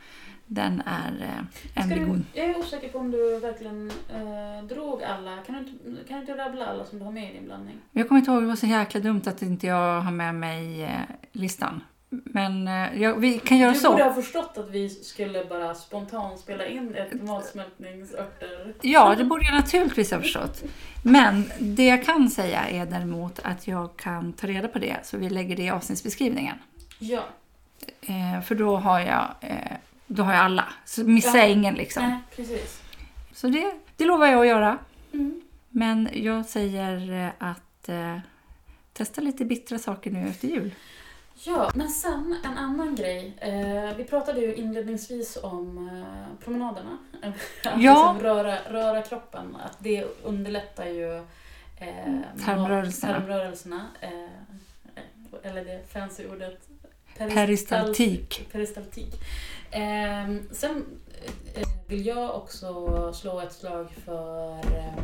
Den 0.46 0.83
är 0.87 1.22
eh, 1.22 1.83
en 1.83 1.90
Ska 1.90 1.94
du, 1.94 2.20
jag 2.33 2.46
är 2.46 2.59
osäker 2.59 2.88
på 2.88 2.98
om 2.98 3.11
du 3.11 3.38
verkligen 3.38 3.90
eh, 3.90 4.64
drog 4.68 5.02
alla. 5.02 5.37
Kan 5.46 5.54
du, 5.54 5.61
inte, 5.61 6.09
kan 6.09 6.16
du 6.16 6.20
inte 6.20 6.44
rabbla 6.44 6.66
alla 6.66 6.85
som 6.85 6.98
du 6.98 7.04
har 7.04 7.12
med 7.12 7.30
i 7.30 7.33
din 7.35 7.44
blandning? 7.44 7.76
Jag 7.92 8.09
kommer 8.09 8.18
inte 8.18 8.30
ihåg, 8.30 8.42
det 8.42 8.46
var 8.46 8.57
så 8.57 8.66
jäkla 8.66 9.00
dumt 9.00 9.22
att 9.26 9.42
inte 9.42 9.66
jag 9.66 10.00
har 10.00 10.12
med 10.12 10.35
mig 10.35 10.83
eh, 10.83 10.90
listan. 11.33 11.80
Men 12.24 12.68
eh, 12.68 13.02
jag, 13.02 13.20
vi 13.20 13.38
kan 13.38 13.59
göra 13.59 13.72
Du 13.72 13.78
så. 13.78 13.90
borde 13.90 14.04
ha 14.04 14.14
förstått 14.14 14.59
att 14.59 14.70
vi 14.70 14.88
skulle 14.88 15.44
bara 15.44 15.74
spontant 15.74 16.40
spela 16.40 16.66
in 16.66 16.94
ett 16.94 17.22
matsmältningsörter. 17.22 18.74
Ja, 18.83 19.14
det 19.18 19.24
borde 19.24 19.44
jag 19.44 19.54
naturligtvis 19.54 20.11
ha 20.11 20.20
förstått. 20.20 20.62
Men 21.02 21.50
det 21.61 21.85
jag 21.87 22.04
kan 22.04 22.30
säga 22.30 22.68
är 22.68 22.87
däremot 22.87 23.38
att 23.42 23.66
jag 23.68 23.96
kan 23.96 24.33
ta 24.33 24.46
reda 24.46 24.68
på 24.68 24.78
det 24.78 24.96
så 25.02 25.16
vi 25.16 25.30
lägger 25.30 25.57
det 25.57 25.62
i 25.62 25.70
avsnittsbeskrivningen. 25.70 26.57
Ja. 26.98 27.24
Eh, 28.00 28.40
för 28.42 28.54
då 28.54 28.76
har 28.76 29.00
jag, 29.00 29.35
eh, 29.40 29.76
då 30.07 30.22
har 30.22 30.33
jag 30.33 30.42
alla. 30.42 30.64
Så 30.85 31.04
missa 31.04 31.38
Ja. 31.38 31.46
ingen 31.46 31.74
liksom. 31.74 32.02
Nej, 32.02 32.18
precis. 32.37 32.83
Så 33.33 33.48
det, 33.48 33.74
det 33.96 34.04
lovar 34.04 34.26
jag 34.26 34.40
att 34.40 34.46
göra. 34.46 34.78
Mm. 35.12 35.40
Men 35.68 36.09
jag 36.12 36.46
säger 36.46 37.12
eh, 37.24 37.30
att 37.48 37.88
eh, 37.88 38.18
testa 38.92 39.20
lite 39.20 39.44
bittra 39.44 39.78
saker 39.78 40.11
nu 40.11 40.28
efter 40.28 40.48
jul. 40.48 40.74
Ja, 41.46 41.70
men 41.74 41.88
sen 41.88 42.37
en 42.44 42.59
annan 42.59 42.94
grej. 42.94 43.37
Eh, 43.40 43.96
vi 43.96 44.04
pratade 44.04 44.40
ju 44.40 44.54
inledningsvis 44.54 45.38
om 45.42 45.88
eh, 45.88 46.44
promenaderna. 46.44 46.98
Att 47.22 47.35
Ja. 47.64 47.70
liksom 47.72 48.20
röra, 48.20 48.57
röra 48.70 49.02
kroppen. 49.02 49.57
Att 49.64 49.76
det 49.78 50.04
underlättar 50.22 50.87
ju 50.87 51.16
eh, 51.76 52.20
Tarmrörelserna. 52.44 53.12
tarmrörelserna. 53.12 53.87
Eh, 54.00 54.11
eller 55.42 55.64
det 55.64 55.92
fancy 55.92 56.26
ordet 56.26 56.68
Peristaltik. 57.18 58.48
peristaltik. 58.53 59.14
Eh, 59.70 60.35
sen 60.53 60.85
eh, 61.55 61.68
vill 61.88 62.07
jag 62.07 62.37
också 62.37 63.12
slå 63.12 63.40
ett 63.40 63.53
slag 63.53 63.90
för 64.05 64.53
eh, 64.53 64.96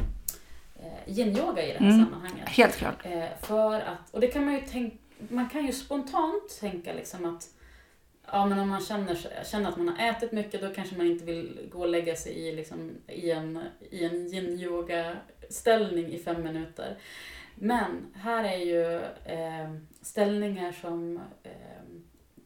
eh, 0.76 1.08
yin-yoga 1.18 1.62
i 1.62 1.72
det 1.72 1.78
här 1.78 1.90
Mm. 1.90 2.04
sammanhanget. 2.04 2.48
Helt 2.48 2.76
klart. 2.76 3.06
Eh, 3.06 3.24
för 3.42 3.74
att, 3.74 4.10
och 4.10 4.20
det 4.20 4.26
kan 4.26 4.44
man 4.44 4.54
ju 4.54 4.60
tänka, 4.60 4.96
man 5.28 5.48
kan 5.48 5.66
ju 5.66 5.72
spontant 5.72 6.60
tänka 6.60 6.92
liksom 6.92 7.34
att 7.36 7.48
Ja 8.32 8.46
men 8.46 8.58
om 8.58 8.68
man 8.68 8.80
känner, 8.80 9.44
känner 9.44 9.68
att 9.68 9.76
man 9.76 9.88
har 9.88 10.08
ätit 10.10 10.32
mycket 10.32 10.60
då 10.60 10.74
kanske 10.74 10.96
man 10.96 11.06
inte 11.06 11.24
vill 11.24 11.68
gå 11.72 11.80
och 11.80 11.88
lägga 11.88 12.16
sig 12.16 12.32
i, 12.32 12.52
liksom, 12.52 12.90
i 13.08 13.30
en, 13.30 13.60
i 13.90 14.04
en 14.04 14.26
yin-yoga 14.34 15.16
ställning 15.50 16.06
i 16.12 16.18
fem 16.18 16.42
minuter. 16.42 16.98
Men 17.62 18.14
här 18.14 18.44
är 18.44 18.58
ju 18.58 19.02
eh, 19.24 19.74
ställningar 20.00 20.72
som 20.72 21.20
eh, 21.42 21.82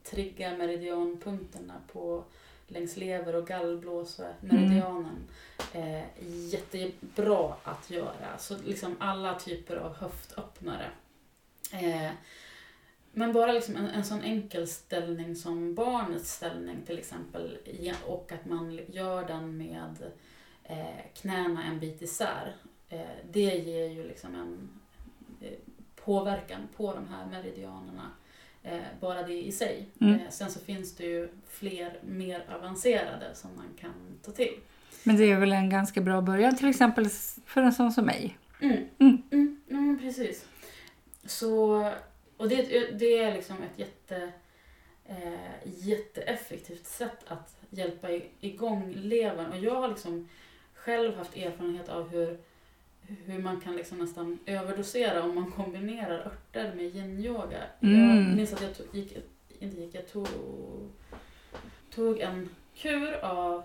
triggar 0.03 0.57
meridianpunkterna 0.57 1.74
på 1.92 2.24
längs 2.66 2.96
lever 2.96 3.35
och 3.35 3.46
gallblåsa, 3.46 4.27
meridianen. 4.40 5.29
Eh, 5.72 6.03
jättebra 6.27 7.55
att 7.62 7.90
göra. 7.90 8.38
Så 8.38 8.57
liksom 8.64 8.96
alla 8.98 9.38
typer 9.38 9.77
av 9.77 9.96
höftöppnare. 9.96 10.90
Eh, 11.72 12.11
men 13.12 13.33
bara 13.33 13.53
liksom 13.53 13.77
en, 13.77 13.87
en 13.87 14.05
sån 14.05 14.22
enkel 14.22 14.68
ställning 14.68 15.37
som 15.37 15.74
barnets 15.74 16.33
ställning 16.33 16.83
till 16.87 16.98
exempel 16.98 17.59
och 18.07 18.33
att 18.33 18.44
man 18.44 18.81
gör 18.88 19.27
den 19.27 19.57
med 19.57 20.12
eh, 20.64 21.12
knäna 21.14 21.64
en 21.64 21.81
bit 21.81 22.03
isär. 22.03 22.57
Eh, 22.88 23.00
det 23.31 23.59
ger 23.59 23.88
ju 23.88 24.09
liksom 24.09 24.35
en 24.35 24.81
påverkan 25.96 26.61
på 26.76 26.94
de 26.94 27.09
här 27.09 27.26
meridianerna. 27.26 28.11
Eh, 28.62 28.80
bara 29.00 29.22
det 29.22 29.42
i 29.42 29.52
sig. 29.52 29.88
Mm. 30.00 30.14
Eh, 30.14 30.20
sen 30.30 30.50
så 30.50 30.61
finns 30.61 30.96
det 30.96 31.04
ju 31.04 31.28
fler 31.48 31.98
mer 32.02 32.44
avancerade 32.59 33.35
som 33.35 33.50
man 33.57 33.68
kan 33.80 33.92
ta 34.22 34.33
till. 34.33 34.54
Men 35.02 35.16
det 35.16 35.30
är 35.30 35.40
väl 35.40 35.52
en 35.52 35.70
ganska 35.70 36.00
bra 36.00 36.20
början 36.20 36.57
till 36.57 36.68
exempel 36.68 37.09
för 37.46 37.62
en 37.62 37.72
sån 37.72 37.92
som 37.92 38.04
mig. 38.04 38.38
Mm. 38.61 38.76
Mm. 38.98 39.22
Mm, 39.30 39.61
mm, 39.70 39.98
precis. 39.98 40.46
Så, 41.24 41.85
och 42.37 42.48
det, 42.48 42.62
det 42.98 43.18
är 43.18 43.35
liksom 43.35 43.57
ett 43.57 43.78
jätte, 43.78 44.33
eh, 45.04 45.64
jätteeffektivt 45.64 46.87
sätt 46.87 47.18
att 47.26 47.57
hjälpa 47.70 48.09
igång 48.40 48.92
levern. 48.96 49.52
Och 49.52 49.59
jag 49.59 49.74
har 49.74 49.88
liksom 49.88 50.28
själv 50.74 51.16
haft 51.16 51.37
erfarenhet 51.37 51.88
av 51.88 52.09
hur, 52.09 52.38
hur 53.06 53.42
man 53.42 53.60
kan 53.60 53.76
liksom 53.76 53.98
nästan 53.98 54.38
överdosera 54.46 55.22
om 55.22 55.34
man 55.34 55.52
kombinerar 55.52 56.18
örter 56.18 56.74
med 56.74 56.84
yin-yoga. 56.84 57.62
Mm. 57.80 58.26
Jag 58.26 58.36
minns 58.36 58.52
att 58.52 58.62
jag 58.62 58.76
tog, 58.76 58.86
gick, 58.92 59.16
inte 59.58 59.76
gick, 59.76 59.94
jag 59.94 60.08
tog, 60.08 60.28
tog 61.90 62.20
en 62.20 62.48
kur 62.74 63.12
av 63.24 63.64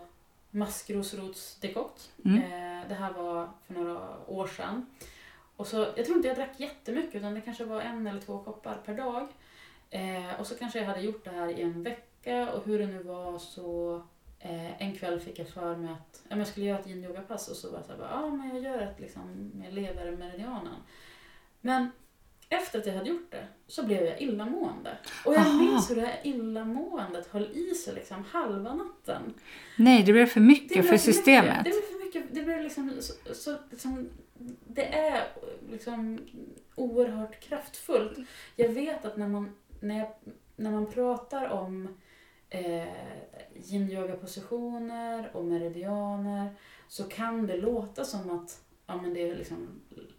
maskrosrotsdekott. 0.52 2.12
Mm. 2.26 2.38
Eh, 2.38 2.88
det 2.90 2.96
här 2.96 3.14
var 3.14 3.50
för 3.68 3.74
några 3.74 4.00
år 4.28 4.48
sedan. 4.48 4.86
Och 5.56 5.68
så, 5.68 5.78
jag 5.96 6.06
tror 6.06 6.18
inte 6.18 6.28
jag 6.28 6.38
drack 6.38 6.60
jättemycket 6.60 7.16
utan 7.16 7.34
det 7.34 7.42
kanske 7.42 7.66
var 7.66 7.82
en 7.82 8.08
eller 8.08 8.22
två 8.22 8.40
koppar 8.40 8.78
per 8.86 8.94
dag. 8.94 9.28
Eh, 9.90 10.40
och 10.40 10.48
så 10.48 10.56
kanske 10.56 10.80
jag 10.80 10.86
hade 10.86 11.02
gjort 11.02 11.26
det 11.26 11.32
här 11.32 11.48
i 11.48 11.62
en 11.62 11.84
vecka 11.84 12.54
och 12.54 12.66
hur 12.66 12.80
det 12.80 12.88
nu 12.88 13.04
var 13.04 13.40
så 13.40 14.02
eh, 14.40 14.82
en 14.82 14.96
kväll 14.96 15.20
fick 15.20 15.40
jag 15.40 15.48
för 15.48 15.76
mig 15.76 15.92
att 15.92 16.22
ja, 16.30 16.38
jag 16.38 16.48
skulle 16.48 16.66
göra 16.66 16.80
ett 16.80 16.88
yin-yoga-pass 16.88 17.48
och 17.48 17.56
så 17.56 17.70
var 17.72 17.78
jag 17.78 17.86
så 17.86 17.92
här, 17.92 18.00
bara, 18.00 18.10
ja 18.10 18.30
men 18.30 18.50
jag 18.50 18.64
gör 18.64 18.82
ett 18.82 19.00
liksom 19.00 19.52
med 19.54 19.74
levermeridianen. 19.74 20.76
Men 21.62 21.90
efter 22.50 22.80
att 22.80 22.86
jag 22.86 22.94
hade 22.94 23.10
gjort 23.10 23.32
det 23.32 23.48
så 23.68 23.86
blev 23.86 24.06
jag 24.06 24.22
illamående. 24.22 24.98
Och 25.26 25.34
jag 25.34 25.42
Aha. 25.42 25.62
minns 25.62 25.92
hur 25.92 25.96
det 25.96 26.02
här 26.02 26.20
illamåendet 26.24 27.28
höll 27.28 27.52
i 27.52 27.76
sig 27.76 27.94
liksom 27.96 28.24
halva 28.24 28.74
natten. 28.74 29.34
Nej, 29.76 30.04
det 30.04 30.12
blev 30.12 30.26
för 30.26 30.40
mycket 30.40 30.70
Det 30.78 30.84
för 30.84 30.90
blev 30.90 30.98
systemet. 30.98 31.58
Mycket. 31.58 31.64
Det 31.64 31.70
blev 31.70 31.82
för 31.82 32.06
mycket. 32.06 32.36
Det 32.36 32.44
blev 32.44 32.64
liksom, 32.64 32.94
så, 33.00 33.34
så, 33.34 33.58
liksom, 33.72 34.10
det 34.68 34.94
är 34.94 35.28
liksom 35.72 36.20
oerhört 36.76 37.40
kraftfullt. 37.40 38.18
Jag 38.56 38.70
vet 38.70 39.06
att 39.06 39.18
när 39.18 39.28
man, 39.28 39.56
när 39.80 40.00
jag, 40.00 40.08
när 40.56 40.72
man 40.72 40.92
pratar 40.92 41.50
om 41.50 41.98
eh, 42.50 42.88
yin-yoga-positioner 43.56 45.30
och 45.34 45.46
meridianer 45.46 46.50
så 46.88 47.04
kan 47.04 47.48
det 47.48 47.58
låta 47.58 48.04
som 48.04 48.30
att 48.30 48.62
ja, 48.88 49.02
men 49.02 49.14
det 49.14 49.30
är 49.30 49.36
liksom 49.36 49.68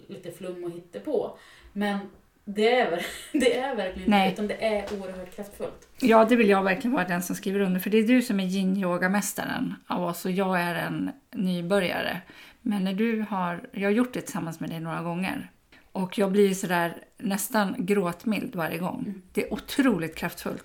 lite 0.09 0.33
flum 0.33 0.65
och 0.65 0.71
hittepå. 0.71 1.39
Men 1.73 1.99
det 2.45 2.75
är, 2.75 3.07
det 3.33 3.59
är 3.59 3.77
verkligen 3.77 4.11
Nej. 4.11 4.27
det, 4.29 4.33
utan 4.33 4.47
det 4.47 4.65
är 4.65 5.01
oerhört 5.01 5.37
kraftfullt. 5.37 5.89
Ja, 6.01 6.25
det 6.25 6.37
vill 6.37 6.49
jag 6.49 6.63
verkligen 6.63 6.95
vara 6.95 7.09
den 7.09 7.23
som 7.23 7.37
skriver 7.37 7.61
under. 7.61 7.81
För 7.81 7.91
det 7.91 7.99
är 7.99 8.07
du 8.07 8.23
som 8.23 8.41
är 8.41 8.45
yin-yoga-mästaren 8.45 9.75
av 9.87 10.05
oss 10.05 10.25
och 10.25 10.31
jag 10.31 10.61
är 10.61 10.75
en 10.75 11.11
nybörjare. 11.35 12.21
Men 12.63 12.85
när 12.85 12.95
du 12.95 13.27
har, 13.31 13.69
jag 13.73 13.83
har 13.89 13.91
gjort 13.91 14.15
det 14.15 14.21
tillsammans 14.21 14.61
med 14.61 14.71
dig 14.71 14.81
några 14.81 15.03
gånger. 15.03 15.51
Och 15.93 16.19
jag 16.19 16.33
blir 16.33 16.55
sådär 16.55 16.97
nästan 17.19 17.75
gråtmild 17.79 18.57
varje 18.57 18.79
gång. 18.79 19.05
Mm. 19.07 19.23
Det 19.33 19.47
är 19.47 19.53
otroligt 19.53 20.17
kraftfullt. 20.17 20.65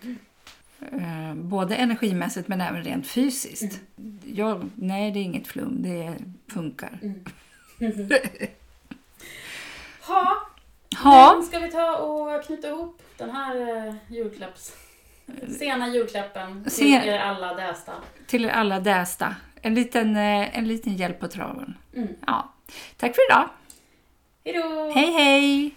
Eh, 0.92 1.34
både 1.36 1.76
energimässigt 1.76 2.48
men 2.48 2.62
även 2.62 2.84
rent 2.84 3.08
fysiskt. 3.08 3.80
Jag, 4.26 4.70
nej, 4.76 5.12
det 5.12 5.20
är 5.20 5.24
inget 5.24 5.48
flum. 5.48 5.84
Det 5.84 6.14
funkar. 6.54 7.00
Mm. 7.02 7.24
ha, 10.02 10.38
Ja, 11.04 11.34
Men 11.38 11.46
ska 11.46 11.60
vi 11.60 11.72
ta 11.72 11.98
och 11.98 12.44
knyta 12.46 12.68
ihop 12.68 13.02
den 13.18 13.30
här 13.32 13.88
eh, 13.88 13.94
julklapps... 14.08 14.76
Sena 15.60 15.88
julklappen 15.90 16.64
till 16.64 16.72
Sen- 16.72 16.88
er 16.88 17.20
alla 17.20 17.54
dästa. 17.54 17.92
till 18.28 18.46
er 18.46 18.50
alla 18.50 18.80
dästa. 18.80 19.36
En 19.62 19.74
liten, 19.76 20.16
eh, 20.16 20.58
en 20.58 20.68
liten 20.68 20.96
hjälp 20.96 21.20
på 21.20 21.28
traven. 21.28 21.78
Mm. 21.96 22.08
Ja. 22.28 22.54
Tack 22.98 23.16
för 23.16 23.22
idag. 23.32 23.50
Hejdå! 24.46 24.92
Hej 24.96 25.12
hej! 25.12 25.72